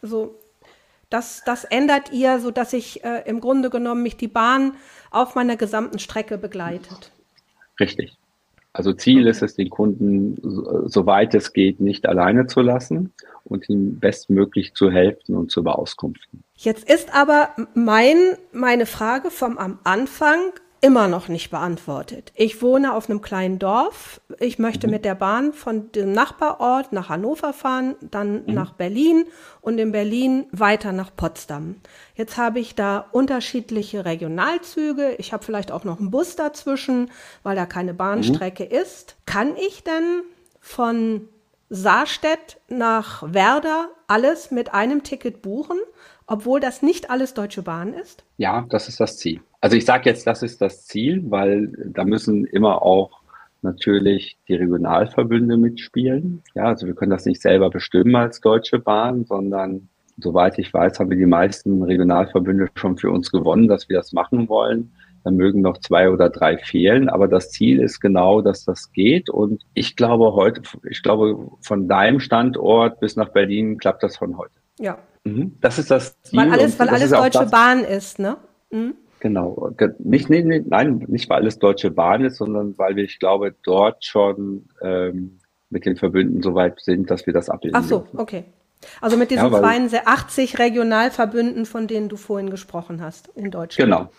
So, 0.03 0.40
das, 1.11 1.43
das 1.45 1.65
ändert 1.65 2.13
ihr, 2.13 2.39
so 2.41 2.51
dass 2.51 2.73
ich 2.73 3.05
äh, 3.05 3.23
im 3.27 3.41
Grunde 3.41 3.69
genommen 3.69 4.03
mich 4.03 4.17
die 4.17 4.29
Bahn 4.29 4.73
auf 5.11 5.35
meiner 5.35 5.57
gesamten 5.57 5.99
Strecke 5.99 6.39
begleitet. 6.39 7.13
Richtig. 7.79 8.17
Also 8.73 8.93
Ziel 8.93 9.27
ist 9.27 9.43
es, 9.43 9.57
den 9.57 9.69
Kunden, 9.69 10.39
soweit 10.89 11.35
es 11.35 11.53
geht, 11.53 11.81
nicht 11.81 12.07
alleine 12.07 12.47
zu 12.47 12.61
lassen 12.61 13.13
und 13.43 13.69
ihm 13.69 13.99
bestmöglich 13.99 14.75
zu 14.75 14.93
helfen 14.93 15.35
und 15.35 15.51
zu 15.51 15.65
beauskunften. 15.65 16.45
Jetzt 16.55 16.89
ist 16.89 17.13
aber 17.13 17.51
mein, 17.75 18.17
meine 18.53 18.87
Frage 18.87 19.33
vom 19.33 19.59
am 19.59 19.81
Anfang, 19.83 20.53
immer 20.83 21.09
noch 21.09 21.29
nicht 21.29 21.51
beantwortet. 21.51 22.33
Ich 22.35 22.63
wohne 22.63 22.95
auf 22.95 23.11
einem 23.11 23.21
kleinen 23.21 23.59
Dorf. 23.59 24.21
Ich 24.39 24.59
möchte 24.59 24.87
mhm. 24.87 24.93
mit 24.95 25.05
der 25.05 25.15
Bahn 25.15 25.53
von 25.53 25.93
dem 25.93 26.13
Nachbarort 26.13 26.93
nach 26.93 27.09
Hannover 27.09 27.53
fahren, 27.53 27.97
dann 28.01 28.45
mhm. 28.47 28.55
nach 28.55 28.73
Berlin 28.73 29.27
und 29.61 29.79
in 29.79 29.93
Berlin 29.93 30.47
weiter 30.53 30.93
nach 30.93 31.15
Potsdam. 31.15 31.77
Jetzt 32.15 32.39
habe 32.39 32.61
ich 32.61 32.75
da 32.75 33.07
unterschiedliche 33.13 34.05
Regionalzüge. 34.05 35.17
Ich 35.19 35.33
habe 35.33 35.45
vielleicht 35.45 35.71
auch 35.71 35.85
noch 35.85 36.01
einen 36.01 36.11
Bus 36.11 36.37
dazwischen, 36.37 37.11
weil 37.43 37.57
da 37.57 37.67
keine 37.67 37.93
Bahnstrecke 37.93 38.65
mhm. 38.65 38.71
ist. 38.71 39.17
Kann 39.27 39.57
ich 39.57 39.85
denn 39.85 40.23
von 40.61 41.29
Saarstedt 41.69 42.59
nach 42.69 43.23
Werder 43.33 43.91
alles 44.09 44.51
mit 44.51 44.75
einem 44.75 45.05
Ticket 45.05 45.41
buchen, 45.41 45.79
obwohl 46.31 46.61
das 46.61 46.81
nicht 46.81 47.11
alles 47.11 47.35
Deutsche 47.35 47.63
Bahn 47.63 47.93
ist? 47.93 48.25
Ja, 48.37 48.65
das 48.71 48.89
ist 48.89 49.01
das 49.01 49.19
Ziel. 49.19 49.41
Also 49.61 49.77
ich 49.77 49.85
sage 49.85 50.09
jetzt, 50.09 50.27
das 50.29 50.45
ist 50.45 50.63
das 50.63 50.87
Ziel, 50.87 51.25
weil 51.29 51.73
da 51.93 52.05
müssen 52.05 52.47
immer 52.47 52.83
auch 52.83 53.21
natürlich 53.63 54.39
die 54.47 54.55
Regionalverbünde 54.55 55.57
mitspielen. 55.57 56.43
Ja, 56.55 56.67
also 56.67 56.87
wir 56.87 56.95
können 56.95 57.11
das 57.11 57.27
nicht 57.27 57.43
selber 57.43 57.69
bestimmen 57.69 58.15
als 58.15 58.41
Deutsche 58.41 58.79
Bahn, 58.79 59.25
sondern 59.25 59.89
soweit 60.19 60.57
ich 60.61 60.73
weiß, 60.73 61.01
haben 61.01 61.11
wir 61.11 61.17
die 61.17 61.27
meisten 61.27 61.83
Regionalverbünde 61.83 62.69
schon 62.75 62.97
für 62.97 63.11
uns 63.11 63.33
gewonnen, 63.33 63.67
dass 63.67 63.89
wir 63.89 63.97
das 63.97 64.13
machen 64.13 64.49
wollen. 64.49 64.93
Dann 65.25 65.35
mögen 65.35 65.61
noch 65.61 65.79
zwei 65.79 66.09
oder 66.09 66.31
drei 66.31 66.59
fehlen, 66.59 67.09
aber 67.09 67.27
das 67.27 67.51
Ziel 67.51 67.81
ist 67.81 67.99
genau, 67.99 68.41
dass 68.41 68.65
das 68.65 68.93
geht. 68.93 69.29
Und 69.29 69.65
ich 69.75 69.97
glaube 69.97 70.33
heute, 70.35 70.63
ich 70.89 71.03
glaube, 71.03 71.51
von 71.61 71.89
deinem 71.89 72.21
Standort 72.21 73.01
bis 73.01 73.17
nach 73.17 73.31
Berlin 73.31 73.79
klappt 73.79 74.05
das 74.05 74.17
von 74.17 74.39
heute. 74.39 74.53
Ja. 74.79 74.99
Mhm. 75.25 75.57
Das 75.61 75.79
ist 75.79 75.91
das 75.91 76.21
Ziel. 76.23 76.39
Weil 76.39 76.53
alles, 76.53 76.79
weil 76.79 76.89
alles 76.89 77.11
Deutsche 77.11 77.47
Bahn 77.47 77.85
ist, 77.85 78.19
ne? 78.19 78.37
Mhm. 78.71 78.95
Genau. 79.21 79.71
Nicht, 79.99 80.31
nee, 80.31 80.43
nee, 80.43 80.65
nein, 80.67 81.05
nicht 81.09 81.29
weil 81.29 81.43
alles 81.43 81.59
Deutsche 81.59 81.91
Bahn 81.91 82.25
ist, 82.25 82.37
sondern 82.37 82.77
weil 82.79 82.97
wir, 82.97 83.05
ich 83.05 83.19
glaube, 83.19 83.55
dort 83.63 84.05
schon 84.05 84.69
ähm, 84.81 85.39
mit 85.69 85.85
den 85.85 85.97
Verbünden 85.97 86.43
so 86.43 86.55
weit 86.55 86.81
sind, 86.81 87.11
dass 87.11 87.27
wir 87.27 87.35
das 87.35 87.51
abbilden. 87.51 87.79
Ach 87.79 87.87
so, 87.87 87.99
dürfen. 87.99 88.19
okay. 88.19 88.45
Also 89.03 89.19
mit 89.19 89.31
diesen 89.31 89.53
ja, 89.53 89.59
82 89.59 90.59
Regionalverbünden, 90.59 91.67
von 91.67 91.87
denen 91.87 92.09
du 92.09 92.17
vorhin 92.17 92.49
gesprochen 92.49 93.03
hast 93.03 93.29
in 93.35 93.51
Deutschland. 93.51 93.91
Genau. 93.91 94.11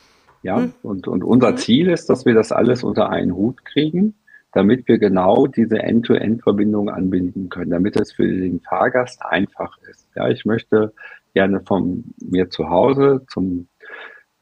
Ja, 0.44 0.58
hm. 0.58 0.74
und, 0.84 1.08
und 1.08 1.24
unser 1.24 1.50
hm. 1.50 1.58
Ziel 1.58 1.90
ist, 1.90 2.10
dass 2.10 2.26
wir 2.26 2.34
das 2.34 2.52
alles 2.52 2.84
unter 2.84 3.10
einen 3.10 3.36
Hut 3.36 3.66
kriegen, 3.66 4.16
damit 4.54 4.88
wir 4.88 4.98
genau 4.98 5.48
diese 5.48 5.80
End-to-End-Verbindung 5.80 6.90
anbinden 6.90 7.50
können, 7.50 7.72
damit 7.72 7.96
es 7.96 8.12
für 8.12 8.28
den 8.28 8.60
Fahrgast 8.62 9.22
einfach 9.24 9.78
ist. 9.90 10.08
Ja, 10.16 10.30
ich 10.30 10.46
möchte 10.46 10.94
gerne 11.34 11.62
von 11.62 12.14
mir 12.22 12.50
zu 12.50 12.70
Hause 12.70 13.26
zum 13.30 13.68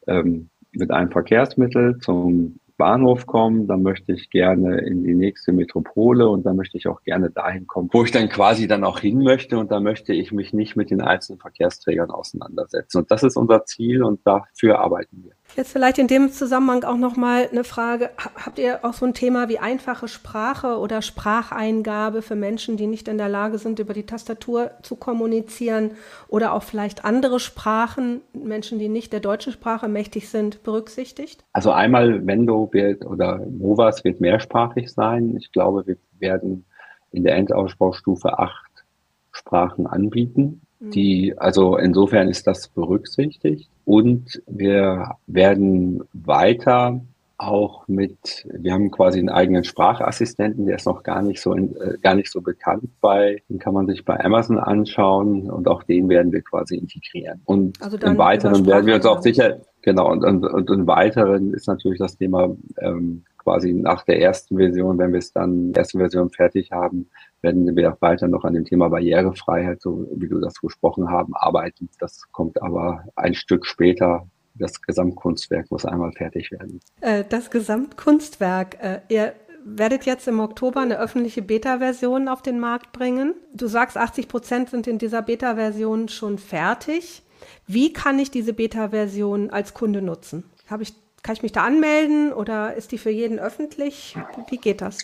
ähm, 0.08 0.50
mit 0.72 0.92
einem 0.92 1.12
Verkehrsmittel 1.12 1.98
zum 2.00 2.60
Bahnhof 2.78 3.26
kommen, 3.26 3.68
dann 3.68 3.84
möchte 3.84 4.14
ich 4.14 4.30
gerne 4.30 4.80
in 4.80 5.04
die 5.04 5.14
nächste 5.14 5.52
Metropole 5.52 6.30
und 6.30 6.46
dann 6.46 6.56
möchte 6.56 6.78
ich 6.78 6.88
auch 6.88 7.04
gerne 7.04 7.30
dahin 7.30 7.68
kommen, 7.68 7.90
wo 7.92 8.04
ich 8.06 8.12
dann 8.12 8.30
quasi 8.30 8.68
dann 8.68 8.86
auch 8.86 9.00
hin 9.00 9.22
möchte 9.22 9.60
und 9.60 9.70
da 9.70 9.82
möchte 9.82 10.14
ich 10.14 10.32
mich 10.32 10.54
nicht 10.54 10.78
mit 10.78 10.90
den 10.90 11.02
einzelnen 11.02 11.40
Verkehrsträgern 11.40 12.10
auseinandersetzen. 12.10 13.00
Und 13.00 13.12
das 13.12 13.24
ist 13.24 13.36
unser 13.36 13.66
Ziel 13.66 14.02
und 14.02 14.26
dafür 14.26 14.80
arbeiten 14.80 15.24
wir. 15.24 15.34
Jetzt 15.56 15.72
vielleicht 15.74 15.98
in 15.98 16.08
dem 16.08 16.32
Zusammenhang 16.32 16.84
auch 16.84 16.96
nochmal 16.96 17.50
eine 17.52 17.64
Frage. 17.64 18.12
Habt 18.18 18.60
ihr 18.60 18.86
auch 18.86 18.94
so 18.94 19.06
ein 19.06 19.14
Thema 19.14 19.50
wie 19.50 19.60
einfache 19.60 20.08
Sprache 20.08 20.78
oder 20.78 21.02
Spracheingabe 21.02 22.22
für 22.22 22.36
Menschen, 22.36 22.78
die 22.78 22.88
nicht 22.88 23.08
in 23.08 23.18
der 23.18 23.30
Lage 23.30 23.58
sind, 23.58 23.80
über 23.80 23.94
die 23.94 24.06
Tastatur 24.06 24.72
zu 24.84 24.96
kommunizieren 24.96 25.92
oder 26.28 26.54
auch 26.54 26.64
vielleicht 26.64 27.04
andere 27.04 27.40
Sprachen, 27.40 28.22
Menschen, 28.34 28.80
die 28.80 28.90
nicht 28.90 29.12
der 29.12 29.20
deutschen 29.20 29.52
Sprache 29.52 29.88
mächtig 29.88 30.30
sind, 30.30 30.64
berücksichtigt? 30.64 31.44
Also 31.52 31.72
einmal 31.72 32.26
Wendo 32.26 32.70
wird 32.72 33.06
oder 33.06 33.40
Movas 33.46 34.04
wird 34.04 34.22
mehrsprachig 34.22 34.92
sein. 34.92 35.36
Ich 35.36 35.52
glaube, 35.52 35.86
wir 35.88 35.98
werden 36.20 36.66
in 37.12 37.24
der 37.24 37.36
Endausbaustufe 37.36 38.38
acht 38.38 38.86
Sprachen 39.32 39.88
anbieten. 39.88 40.62
Die, 40.80 41.34
also 41.38 41.78
insofern 41.78 42.30
ist 42.30 42.48
das 42.48 42.70
berücksichtigt. 42.70 43.70
Und 43.86 44.42
wir 44.48 45.16
werden 45.28 46.04
weiter 46.14 47.02
auch 47.40 47.88
mit, 47.88 48.46
wir 48.52 48.74
haben 48.74 48.92
quasi 48.92 49.20
einen 49.20 49.30
eigenen 49.30 49.64
Sprachassistenten, 49.64 50.66
der 50.66 50.76
ist 50.76 50.86
noch 50.86 51.04
gar 51.04 51.22
nicht 51.22 51.42
so, 51.42 51.54
in, 51.54 51.76
äh, 51.78 51.98
gar 52.02 52.14
nicht 52.14 52.30
so 52.30 52.42
bekannt 52.42 52.90
bei, 53.00 53.42
den 53.50 53.60
kann 53.60 53.74
man 53.74 53.88
sich 53.88 54.04
bei 54.04 54.20
Amazon 54.24 54.60
anschauen 54.60 55.50
und 55.50 55.68
auch 55.70 55.84
den 55.84 56.10
werden 56.10 56.34
wir 56.34 56.42
quasi 56.42 56.76
integrieren. 56.76 57.42
Und 57.46 57.82
also 57.82 57.98
im 57.98 58.18
Weiteren 58.18 58.66
werden 58.66 58.86
wir 58.86 58.96
uns 58.96 59.06
auch 59.06 59.22
sicher, 59.22 59.60
genau, 59.82 60.12
und, 60.12 60.26
und, 60.26 60.46
und 60.46 60.70
im 60.70 60.86
Weiteren 60.86 61.54
ist 61.54 61.68
natürlich 61.68 62.00
das 62.00 62.18
Thema 62.18 62.50
ähm, 62.80 63.24
quasi 63.38 63.74
nach 63.74 64.04
der 64.04 64.22
ersten 64.22 64.58
Version, 64.58 64.98
wenn 64.98 65.14
wir 65.14 65.20
es 65.20 65.32
dann, 65.32 65.72
erste 65.74 65.98
Version 65.98 66.30
fertig 66.30 66.72
haben, 66.72 67.10
werden 67.42 67.76
wir 67.76 67.94
auch 67.94 68.02
weiter 68.02 68.28
noch 68.28 68.44
an 68.44 68.54
dem 68.54 68.66
Thema 68.66 68.90
Barrierefreiheit, 68.90 69.82
so 69.82 70.08
wie 70.16 70.28
du 70.28 70.40
das 70.40 70.60
gesprochen 70.60 71.10
haben, 71.10 71.34
arbeiten. 71.36 71.90
Das 72.00 72.32
kommt 72.32 72.62
aber 72.62 73.06
ein 73.16 73.34
Stück 73.34 73.66
später. 73.66 74.28
Das 74.56 74.82
Gesamtkunstwerk 74.82 75.72
muss 75.72 75.86
einmal 75.86 76.12
fertig 76.12 76.52
werden. 76.52 76.82
Äh, 77.02 77.24
das 77.28 77.50
Gesamtkunstwerk, 77.50 78.78
äh, 78.84 79.00
ihr 79.08 79.34
werdet 79.64 80.06
jetzt 80.06 80.28
im 80.28 80.40
Oktober 80.40 80.82
eine 80.82 81.00
öffentliche 81.00 81.42
Beta-Version 81.42 82.28
auf 82.28 82.42
den 82.42 82.60
Markt 82.60 82.92
bringen. 82.92 83.36
Du 83.54 83.68
sagst, 83.68 83.98
80 83.98 84.28
Prozent 84.28 84.70
sind 84.70 84.88
in 84.88 84.98
dieser 84.98 85.22
Beta-Version 85.22 86.10
schon 86.10 86.38
fertig. 86.38 87.24
Wie 87.68 87.94
kann 87.94 88.20
ich 88.20 88.32
diese 88.32 88.54
Beta-Version 88.54 89.50
als 89.50 89.74
Kunde 89.74 90.02
nutzen? 90.02 90.44
Habe 90.68 90.84
ich, 90.84 90.94
kann 91.24 91.36
ich 91.36 91.44
mich 91.44 91.52
da 91.52 91.64
anmelden 91.64 92.34
oder 92.34 92.74
ist 92.74 92.92
die 92.92 92.98
für 92.98 93.12
jeden 93.12 93.40
öffentlich? 93.40 94.16
Wie 94.50 94.58
geht 94.58 94.82
das? 94.82 95.00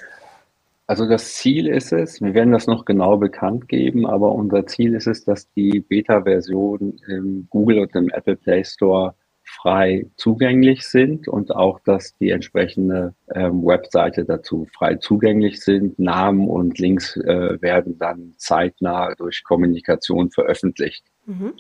Also 0.88 1.08
das 1.08 1.34
Ziel 1.34 1.68
ist 1.68 1.92
es, 1.92 2.22
wir 2.22 2.36
werden 2.36 2.52
das 2.52 2.68
noch 2.68 2.86
genau 2.86 3.18
bekannt 3.18 3.68
geben, 3.68 4.06
aber 4.06 4.32
unser 4.34 4.68
Ziel 4.68 4.94
ist 4.94 5.08
es, 5.08 5.24
dass 5.26 5.52
die 5.54 5.80
Beta-Version 5.80 7.00
im 7.08 7.48
Google 7.50 7.80
und 7.80 7.96
im 7.96 8.10
Apple 8.10 8.36
Play 8.36 8.64
Store 8.64 9.16
frei 9.46 10.06
zugänglich 10.16 10.86
sind 10.88 11.28
und 11.28 11.56
auch, 11.56 11.80
dass 11.80 12.16
die 12.18 12.30
entsprechende 12.30 13.14
ähm, 13.34 13.66
Webseite 13.66 14.26
dazu 14.26 14.68
frei 14.74 14.96
zugänglich 14.96 15.62
sind. 15.62 15.98
Namen 15.98 16.48
und 16.48 16.78
Links 16.78 17.16
äh, 17.18 17.62
werden 17.62 17.98
dann 17.98 18.34
zeitnah 18.38 19.14
durch 19.16 19.44
Kommunikation 19.44 20.30
veröffentlicht. 20.32 21.06
Mhm. 21.26 21.54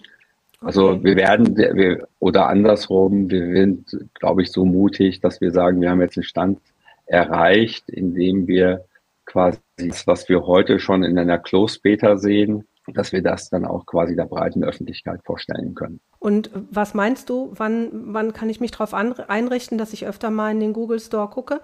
Also 0.61 0.89
okay. 0.89 0.93
Also 0.95 1.03
wir 1.03 1.15
werden, 1.15 1.57
wir, 1.57 2.07
oder 2.19 2.47
andersrum, 2.47 3.29
wir 3.29 3.53
sind, 3.53 3.97
glaube 4.15 4.41
ich, 4.41 4.51
so 4.51 4.65
mutig, 4.65 5.19
dass 5.19 5.41
wir 5.41 5.51
sagen, 5.51 5.81
wir 5.81 5.89
haben 5.89 6.01
jetzt 6.01 6.17
einen 6.17 6.23
Stand 6.23 6.59
erreicht, 7.05 7.89
in 7.89 8.15
dem 8.15 8.47
wir 8.47 8.85
quasi 9.25 9.59
das, 9.77 10.07
was 10.07 10.29
wir 10.29 10.45
heute 10.45 10.79
schon 10.79 11.03
in 11.03 11.17
einer 11.17 11.37
Close 11.37 11.79
Beta 11.81 12.17
sehen, 12.17 12.65
dass 12.93 13.11
wir 13.11 13.21
das 13.21 13.49
dann 13.49 13.65
auch 13.65 13.85
quasi 13.85 14.15
der 14.15 14.25
breiten 14.25 14.63
Öffentlichkeit 14.63 15.21
vorstellen 15.25 15.73
können. 15.73 15.99
Und 16.19 16.49
was 16.71 16.93
meinst 16.93 17.29
du, 17.29 17.51
wann, 17.55 17.89
wann 18.13 18.33
kann 18.33 18.49
ich 18.49 18.59
mich 18.59 18.71
darauf 18.71 18.93
einrichten, 18.93 19.77
dass 19.77 19.93
ich 19.93 20.07
öfter 20.07 20.31
mal 20.31 20.51
in 20.51 20.59
den 20.59 20.73
Google 20.73 20.99
Store 20.99 21.29
gucke? 21.29 21.61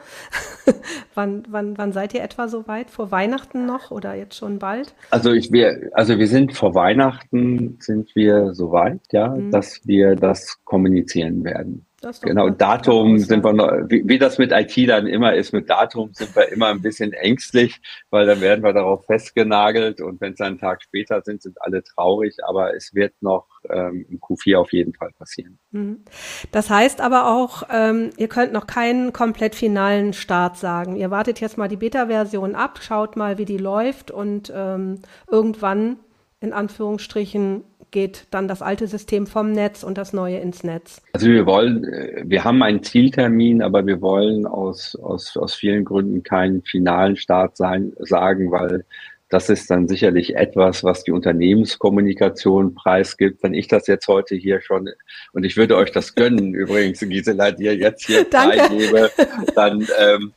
wann, 1.15 1.43
wann, 1.49 1.77
wann 1.77 1.93
seid 1.93 2.13
ihr 2.13 2.23
etwa 2.23 2.47
so 2.47 2.67
weit? 2.67 2.89
Vor 2.89 3.11
Weihnachten 3.11 3.65
noch 3.65 3.91
oder 3.91 4.15
jetzt 4.15 4.35
schon 4.35 4.59
bald? 4.59 4.93
Also 5.09 5.31
ich 5.31 5.51
wir, 5.51 5.89
also 5.93 6.17
wir 6.17 6.27
sind 6.27 6.53
vor 6.53 6.75
Weihnachten 6.75 7.77
sind 7.79 8.15
wir 8.15 8.53
so 8.53 8.71
weit, 8.71 9.01
ja, 9.11 9.29
mhm. 9.29 9.51
dass 9.51 9.85
wir 9.85 10.15
das 10.15 10.57
kommunizieren 10.63 11.43
werden. 11.43 11.85
Genau, 12.21 12.49
Datum 12.49 13.19
sind 13.19 13.43
wir 13.43 13.53
noch, 13.53 13.71
wie, 13.87 14.01
wie, 14.07 14.17
das 14.17 14.39
mit 14.39 14.51
IT 14.51 14.89
dann 14.89 15.05
immer 15.05 15.35
ist, 15.35 15.53
mit 15.53 15.69
Datum 15.69 16.11
sind 16.13 16.35
wir 16.35 16.51
immer 16.51 16.67
ein 16.67 16.81
bisschen 16.81 17.13
ängstlich, 17.13 17.79
weil 18.09 18.25
dann 18.25 18.41
werden 18.41 18.63
wir 18.63 18.73
darauf 18.73 19.05
festgenagelt 19.05 20.01
und 20.01 20.19
wenn 20.19 20.33
es 20.33 20.41
einen 20.41 20.57
Tag 20.57 20.81
später 20.81 21.21
sind, 21.21 21.43
sind 21.43 21.61
alle 21.61 21.83
traurig, 21.83 22.37
aber 22.47 22.75
es 22.75 22.95
wird 22.95 23.13
noch 23.21 23.47
ähm, 23.69 24.05
im 24.09 24.19
Q4 24.19 24.57
auf 24.57 24.73
jeden 24.73 24.93
Fall 24.93 25.11
passieren. 25.11 25.59
Mhm. 25.71 26.03
Das 26.51 26.71
heißt 26.71 27.01
aber 27.01 27.27
auch, 27.27 27.63
ähm, 27.71 28.09
ihr 28.17 28.27
könnt 28.27 28.51
noch 28.51 28.65
keinen 28.65 29.13
komplett 29.13 29.53
finalen 29.53 30.13
Start 30.13 30.57
sagen. 30.57 30.95
Ihr 30.95 31.11
wartet 31.11 31.39
jetzt 31.39 31.57
mal 31.59 31.67
die 31.67 31.77
Beta-Version 31.77 32.55
ab, 32.55 32.79
schaut 32.81 33.15
mal, 33.15 33.37
wie 33.37 33.45
die 33.45 33.57
läuft 33.57 34.09
und 34.09 34.51
ähm, 34.55 35.01
irgendwann 35.29 35.97
in 36.39 36.53
Anführungsstrichen 36.53 37.63
geht 37.91 38.25
dann 38.31 38.47
das 38.47 38.61
alte 38.61 38.87
System 38.87 39.27
vom 39.27 39.51
Netz 39.51 39.83
und 39.83 39.97
das 39.97 40.13
neue 40.13 40.37
ins 40.37 40.63
Netz? 40.63 41.01
Also 41.13 41.27
wir 41.27 41.45
wollen, 41.45 41.83
äh, 41.83 42.23
wir 42.25 42.43
haben 42.43 42.63
einen 42.63 42.83
Zieltermin, 42.83 43.61
aber 43.61 43.85
wir 43.85 44.01
wollen 44.01 44.45
aus, 44.45 44.95
aus, 44.95 45.37
aus 45.37 45.53
vielen 45.53 45.85
Gründen 45.85 46.23
keinen 46.23 46.63
finalen 46.63 47.17
Start 47.17 47.57
sein, 47.57 47.93
sagen, 47.99 48.51
weil 48.51 48.85
das 49.31 49.49
ist 49.49 49.71
dann 49.71 49.87
sicherlich 49.87 50.35
etwas, 50.35 50.83
was 50.83 51.03
die 51.03 51.11
Unternehmenskommunikation 51.11 52.75
preisgibt. 52.75 53.41
Wenn 53.41 53.53
ich 53.53 53.69
das 53.69 53.87
jetzt 53.87 54.07
heute 54.09 54.35
hier 54.35 54.59
schon, 54.59 54.89
und 55.31 55.45
ich 55.45 55.55
würde 55.55 55.77
euch 55.77 55.91
das 55.91 56.15
gönnen, 56.15 56.53
übrigens, 56.53 56.99
Gisela, 56.99 57.51
dir 57.51 57.75
jetzt 57.75 58.05
hier 58.05 58.25
freigebe, 58.25 59.09
dann 59.55 59.87
ähm, 59.99 60.33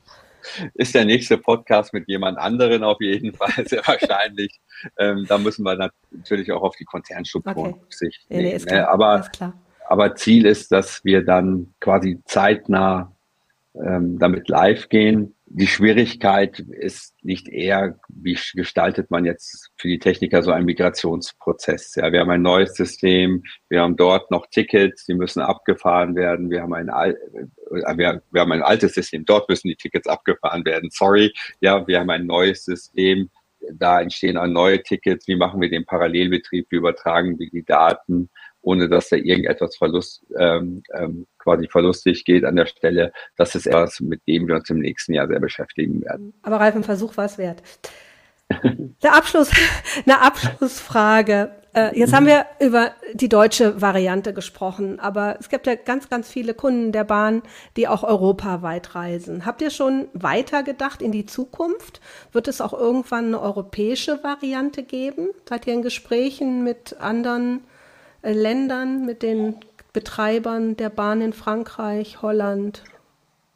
ist 0.75 0.95
der 0.95 1.05
nächste 1.05 1.39
Podcast 1.39 1.93
mit 1.93 2.09
jemand 2.09 2.39
anderen 2.39 2.85
auf 2.85 3.01
jeden 3.01 3.33
Fall 3.35 3.67
sehr 3.67 3.83
wahrscheinlich. 3.87 4.61
Ähm, 4.99 5.25
da 5.29 5.39
müssen 5.39 5.65
wir 5.65 5.91
natürlich 6.11 6.53
auch 6.53 6.63
auf 6.63 6.77
die 6.77 6.85
Konzernstrukturen 6.85 7.73
okay. 7.73 7.81
Rücksicht 7.81 8.31
nehmen. 8.31 8.43
Nee, 8.45 8.59
klar, 8.59 8.89
aber, 8.89 9.31
aber 9.89 10.15
Ziel 10.17 10.47
ist, 10.47 10.73
dass 10.73 11.05
wir 11.05 11.25
dann 11.25 11.75
quasi 11.81 12.21
zeitnah 12.25 13.13
ähm, 13.75 14.19
damit 14.19 14.49
live 14.49 14.89
gehen 14.89 15.35
die 15.47 15.67
Schwierigkeit 15.67 16.59
ist 16.59 17.15
nicht 17.23 17.49
eher, 17.49 17.99
wie 18.09 18.39
gestaltet 18.55 19.11
man 19.11 19.25
jetzt 19.25 19.71
für 19.77 19.89
die 19.89 19.99
Techniker 19.99 20.43
so 20.43 20.51
einen 20.51 20.65
Migrationsprozess. 20.65 21.95
Ja, 21.97 22.11
wir 22.13 22.21
haben 22.21 22.31
ein 22.31 22.43
neues 22.43 22.75
System, 22.75 23.45
wir 23.69 23.83
haben 23.83 23.97
dort 23.97 24.31
noch 24.31 24.47
Tickets, 24.47 25.05
die 25.05 25.15
müssen 25.15 25.41
abgefahren 25.43 26.17
werden. 26.17 26.51
Wir 26.51 26.63
haben 26.63 26.73
ein, 26.73 26.89
äh, 26.89 27.15
wir, 27.97 28.23
wir 28.31 28.41
haben 28.41 28.53
ein 28.53 28.63
altes 28.63 28.95
System, 28.95 29.25
dort 29.25 29.49
müssen 29.49 29.69
die 29.69 29.77
Tickets 29.77 30.09
abgefahren 30.09 30.65
werden. 30.65 30.91
Sorry, 30.91 31.33
ja, 31.61 31.87
wir 31.87 32.01
haben 32.01 32.11
ein 32.11 32.27
neues 32.27 32.65
System, 32.65 33.31
da 33.73 34.01
entstehen 34.01 34.37
auch 34.37 34.47
neue 34.47 34.83
Tickets. 34.83 35.29
Wie 35.29 35.37
machen 35.37 35.61
wir 35.61 35.71
den 35.71 35.85
Parallelbetrieb? 35.85 36.67
Wie 36.71 36.77
übertragen 36.77 37.39
wir 37.39 37.49
die 37.51 37.65
Daten? 37.65 38.31
Ohne 38.65 38.89
dass 38.89 39.11
da 39.11 39.17
irgendetwas 39.17 39.77
Verlust, 39.77 40.25
ähm, 40.39 40.83
ähm, 40.95 41.27
quasi 41.39 41.69
verlustig 41.69 42.25
geht 42.25 42.45
an 42.45 42.57
der 42.57 42.67
Stelle. 42.67 43.13
Das 43.37 43.55
ist 43.55 43.67
etwas, 43.67 44.01
mit 44.01 44.27
dem 44.27 44.49
wir 44.49 44.57
uns 44.57 44.71
im 44.71 44.79
nächsten 44.79 45.15
Jahr 45.15 45.29
sehr 45.29 45.41
beschäftigen 45.41 46.03
werden. 46.03 46.35
Aber 46.43 46.57
Ralf, 46.57 46.75
ein 46.75 46.85
Versuch 46.85 47.17
war 47.17 47.27
es 47.27 47.39
wert. 47.39 47.63
Der 49.03 49.15
Abschluss, 49.15 49.51
eine 50.05 50.21
Abschlussfrage. 50.21 51.51
Äh, 51.75 51.99
jetzt 51.99 52.13
haben 52.13 52.27
wir 52.27 52.47
über 52.61 52.93
die 53.15 53.29
deutsche 53.29 53.81
Variante 53.81 54.33
gesprochen, 54.33 55.01
aber 55.01 55.37
es 55.41 55.49
gibt 55.49 55.67
ja 55.67 55.75
ganz, 55.75 56.09
ganz 56.09 56.31
viele 56.31 56.55
Kunden 56.55 56.93
der 56.93 57.05
Bahn, 57.05 57.43
die 57.77 57.89
auch 57.89 58.05
europaweit 58.05 58.95
reisen. 58.95 59.45
Habt 59.45 59.61
ihr 59.63 59.71
schon 59.71 60.09
weiter 60.13 60.63
gedacht 60.63 61.03
in 61.03 61.11
die 61.11 61.27
Zukunft? 61.27 62.01
Wird 62.33 62.49
es 62.49 62.61
auch 62.61 62.75
irgendwann 62.75 63.27
eine 63.27 63.41
europäische 63.41 64.23
Variante 64.23 64.83
geben? 64.83 65.31
Seid 65.49 65.67
ihr 65.67 65.75
in 65.75 65.83
Gesprächen 65.83 66.63
mit 66.65 66.97
anderen 67.01 67.65
Ländern, 68.33 69.05
mit 69.05 69.23
den 69.23 69.57
Betreibern 69.93 70.77
der 70.77 70.91
Bahn 70.91 71.21
in 71.21 71.33
Frankreich, 71.33 72.23
Holland, 72.23 72.83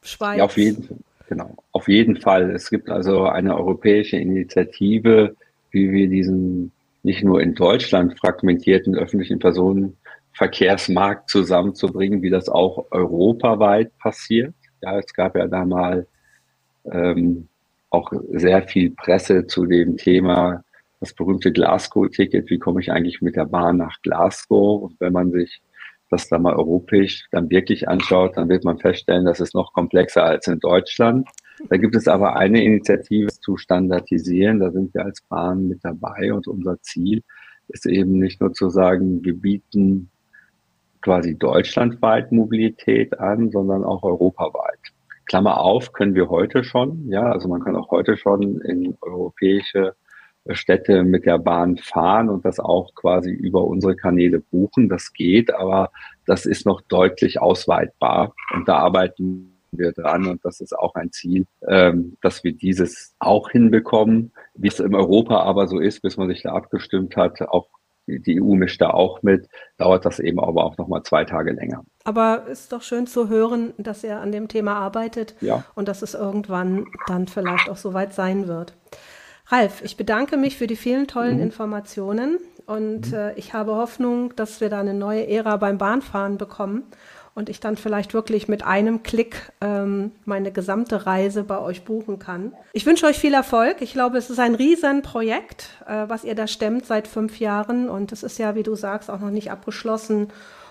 Schweiz? 0.03 0.39
Ja, 0.39 0.45
auf 0.45 0.57
jeden 0.57 0.83
Fall. 0.83 0.97
Genau, 1.29 1.55
auf 1.73 1.89
jeden 1.89 2.17
Fall. 2.17 2.51
Es 2.53 2.71
gibt 2.71 2.89
also 2.89 3.27
eine 3.27 3.55
europäische 3.55 4.17
Initiative, 4.17 5.37
wie 5.71 5.93
wir 5.93 6.09
diesen 6.09 6.73
nicht 7.03 7.23
nur 7.23 7.43
in 7.43 7.55
Deutschland 7.55 8.19
fragmentierten 8.19 8.97
öffentlichen 8.97 9.39
Personenverkehrsmarkt 9.39 11.29
zusammenzubringen, 11.29 12.23
wie 12.23 12.31
das 12.31 12.49
auch 12.49 12.87
europaweit 12.91 13.97
passiert. 13.99 14.55
Ja, 14.81 14.99
es 14.99 15.13
gab 15.13 15.37
ja 15.37 15.47
da 15.47 15.67
mal 15.67 16.07
ähm, 16.91 17.49
auch 17.91 18.13
sehr 18.33 18.63
viel 18.63 18.91
Presse 18.91 19.47
zu 19.47 19.67
dem 19.67 19.97
Thema 19.97 20.65
das 21.01 21.15
berühmte 21.15 21.53
Glasgow-Ticket, 21.53 22.51
wie 22.51 22.59
komme 22.59 22.81
ich 22.81 22.91
eigentlich 22.91 23.21
mit 23.21 23.37
der 23.37 23.47
Bahn 23.47 23.77
nach 23.77 24.01
Glasgow? 24.03 24.83
Und 24.83 25.01
wenn 25.01 25.13
man 25.13 25.31
sich 25.31 25.63
das 26.11 26.29
da 26.29 26.39
mal 26.39 26.55
europäisch 26.55 27.27
dann 27.31 27.51
wirklich 27.51 27.89
anschaut, 27.89 28.37
dann 28.37 28.49
wird 28.49 28.65
man 28.65 28.79
feststellen, 28.79 29.27
das 29.27 29.41
ist 29.41 29.55
noch 29.55 29.73
komplexer 29.73 30.25
als 30.25 30.47
in 30.47 30.59
Deutschland. 30.59 31.29
Da 31.69 31.77
gibt 31.77 31.95
es 31.97 32.09
aber 32.09 32.37
eine 32.37 32.63
Initiative 32.63 33.29
zu 33.29 33.57
standardisieren, 33.57 34.61
da 34.61 34.71
sind 34.71 34.95
wir 34.95 35.05
als 35.05 35.21
Bahn 35.23 35.69
mit 35.69 35.85
dabei 35.85 36.33
und 36.33 36.47
unser 36.49 36.81
Ziel 36.83 37.23
ist 37.69 37.85
eben 37.85 38.19
nicht 38.19 38.41
nur 38.41 38.53
zu 38.53 38.71
sagen, 38.71 39.23
wir 39.25 39.35
bieten 39.35 40.11
quasi 41.03 41.37
deutschlandweit 41.37 42.33
Mobilität 42.33 43.19
an, 43.19 43.51
sondern 43.51 43.85
auch 43.85 44.03
europaweit. 44.03 44.79
Klammer 45.27 45.61
auf, 45.61 45.93
können 45.93 46.15
wir 46.15 46.31
heute 46.31 46.65
schon, 46.65 47.09
ja, 47.09 47.31
also 47.31 47.49
man 47.49 47.63
kann 47.63 47.77
auch 47.77 47.91
heute 47.91 48.17
schon 48.17 48.61
in 48.63 48.97
europäische 49.03 49.95
Städte 50.55 51.05
mit 51.05 51.27
der 51.27 51.39
Bahn 51.39 51.77
fahren 51.77 52.29
und 52.29 52.45
das 52.45 52.59
auch 52.59 52.95
quasi 52.95 53.31
über 53.31 53.65
unsere 53.65 53.97
Kanäle 53.97 54.41
buchen. 54.41 54.89
Das 54.89 55.13
geht, 55.13 55.53
aber 55.53 55.91
das 56.27 56.47
ist 56.47 56.67
noch 56.67 56.81
deutlich 56.83 57.41
ausweitbar 57.41 58.35
und 58.55 58.69
da 58.69 58.79
arbeiten 58.79 59.55
wir 59.71 59.93
dran 59.93 60.27
und 60.27 60.45
das 60.45 60.61
ist 60.61 60.77
auch 60.77 60.95
ein 60.95 61.13
Ziel, 61.13 61.47
ähm, 61.67 62.17
dass 62.23 62.43
wir 62.43 62.53
dieses 62.53 63.15
auch 63.19 63.51
hinbekommen. 63.51 64.33
Wie 64.55 64.69
es 64.69 64.81
in 64.81 64.95
Europa 64.95 65.41
aber 65.43 65.67
so 65.69 65.79
ist, 65.79 66.01
bis 66.01 66.17
man 66.17 66.29
sich 66.29 66.43
da 66.43 66.53
abgestimmt 66.53 67.17
hat, 67.17 67.41
auch 67.43 67.69
die 68.09 68.41
EU 68.41 68.55
mischt 68.55 68.81
da 68.81 68.91
auch 68.91 69.23
mit, 69.23 69.49
dauert 69.77 70.05
das 70.05 70.19
eben 70.19 70.41
aber 70.41 70.65
auch 70.65 70.79
nochmal 70.79 71.03
zwei 71.03 71.25
Tage 71.25 71.53
länger. 71.53 71.85
Aber 72.05 72.47
ist 72.47 72.73
doch 72.73 72.83
schön 72.83 73.07
zu 73.07 73.29
hören, 73.29 73.75
dass 73.77 74.03
er 74.03 74.21
an 74.21 74.33
dem 74.33 74.49
Thema 74.49 74.77
arbeitet 74.77 75.35
ja. 75.41 75.65
und 75.75 75.89
dass 75.89 76.03
es 76.03 76.15
irgendwann 76.15 76.87
dann 77.07 77.29
vielleicht 77.29 77.69
auch 77.69 77.77
soweit 77.77 78.15
sein 78.15 78.49
wird. 78.49 78.75
Ralf, 79.49 79.83
ich 79.83 79.97
bedanke 79.97 80.37
mich 80.37 80.57
für 80.57 80.67
die 80.67 80.77
vielen 80.77 81.07
tollen 81.07 81.37
mhm. 81.37 81.43
Informationen 81.43 82.39
und 82.67 83.11
mhm. 83.13 83.15
äh, 83.15 83.33
ich 83.35 83.55
habe 83.55 83.77
Hoffnung, 83.77 84.37
dass 84.37 84.61
wir 84.61 84.69
da 84.69 84.81
eine 84.81 84.95
neue 84.95 85.27
Ära 85.27 85.57
beim 85.57 85.79
Bahnfahren 85.79 86.37
bekommen 86.37 86.85
und 87.35 87.49
ich 87.49 87.61
dann 87.61 87.77
vielleicht 87.77 88.15
wirklich 88.15 88.49
mit 88.49 88.65
einem 88.65 89.03
Klick 89.03 89.53
ähm, 89.61 90.13
meine 90.25 90.53
gesamte 90.53 91.07
Reise 91.07 91.45
bei 91.45 91.59
euch 91.61 91.85
buchen 91.85 92.19
kann. 92.19 92.53
Ich 92.73 92.85
wünsche 92.85 93.07
euch 93.07 93.17
viel 93.17 93.33
Erfolg. 93.33 93.77
Ich 93.81 93.93
glaube, 93.93 94.19
es 94.19 94.29
ist 94.29 94.41
ein 94.41 94.55
Riesenprojekt, 94.55 95.69
äh, 95.87 96.05
was 96.09 96.25
ihr 96.25 96.35
da 96.35 96.47
stemmt 96.47 96.85
seit 96.85 97.09
fünf 97.09 97.39
Jahren 97.39 97.89
und 97.89 98.13
es 98.13 98.23
ist 98.23 98.39
ja, 98.39 98.55
wie 98.55 98.65
du 98.65 98.75
sagst, 98.75 99.11
auch 99.11 99.21
noch 99.21 99.31
nicht 99.31 99.51
abgeschlossen. 99.51 100.29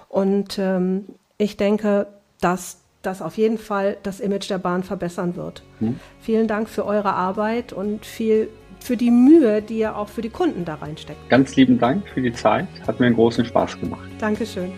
Und 0.09 0.59
ähm, 0.59 1.05
ich 1.37 1.57
denke, 1.57 2.07
dass 2.41 2.79
das 3.01 3.21
auf 3.21 3.37
jeden 3.37 3.57
Fall 3.57 3.97
das 4.03 4.19
Image 4.19 4.49
der 4.49 4.57
Bahn 4.57 4.83
verbessern 4.83 5.35
wird. 5.35 5.63
Hm. 5.79 5.99
Vielen 6.19 6.47
Dank 6.47 6.67
für 6.67 6.85
eure 6.85 7.13
Arbeit 7.13 7.71
und 7.71 8.05
viel 8.05 8.49
für 8.79 8.97
die 8.97 9.11
Mühe, 9.11 9.61
die 9.61 9.79
ihr 9.79 9.95
auch 9.95 10.09
für 10.09 10.21
die 10.21 10.29
Kunden 10.29 10.65
da 10.65 10.75
reinsteckt. 10.75 11.29
Ganz 11.29 11.55
lieben 11.55 11.79
Dank 11.79 12.07
für 12.13 12.21
die 12.21 12.33
Zeit. 12.33 12.67
Hat 12.85 12.99
mir 12.99 13.07
einen 13.07 13.15
großen 13.15 13.45
Spaß 13.45 13.79
gemacht. 13.79 14.09
Dankeschön. 14.19 14.71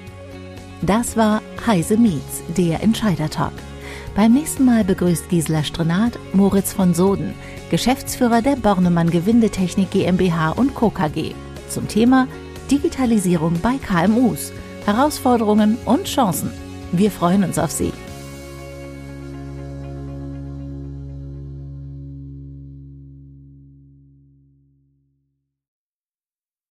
Das 0.82 1.18
war 1.18 1.42
Heise 1.66 1.98
Meets, 1.98 2.44
der 2.58 2.82
Entscheider-Talk. 2.82 3.54
Beim 4.16 4.34
nächsten 4.34 4.66
Mal 4.66 4.84
begrüßt 4.84 5.30
Gisela 5.30 5.64
Strenat 5.64 6.18
Moritz 6.34 6.74
von 6.74 6.94
Soden, 6.94 7.34
Geschäftsführer 7.70 8.42
der 8.42 8.56
Bornemann 8.56 9.10
Gewindetechnik 9.10 9.92
GmbH 9.92 10.52
und 10.52 10.74
Co. 10.74 10.90
KG, 10.90 11.34
zum 11.70 11.88
Thema 11.88 12.28
Digitalisierung 12.72 13.60
bei 13.62 13.76
KMUs, 13.78 14.52
Herausforderungen 14.86 15.78
und 15.86 16.06
Chancen. 16.06 16.52
Wir 16.92 17.12
freuen 17.12 17.44
uns 17.44 17.60
auf 17.60 17.72
Sie. 17.72 17.94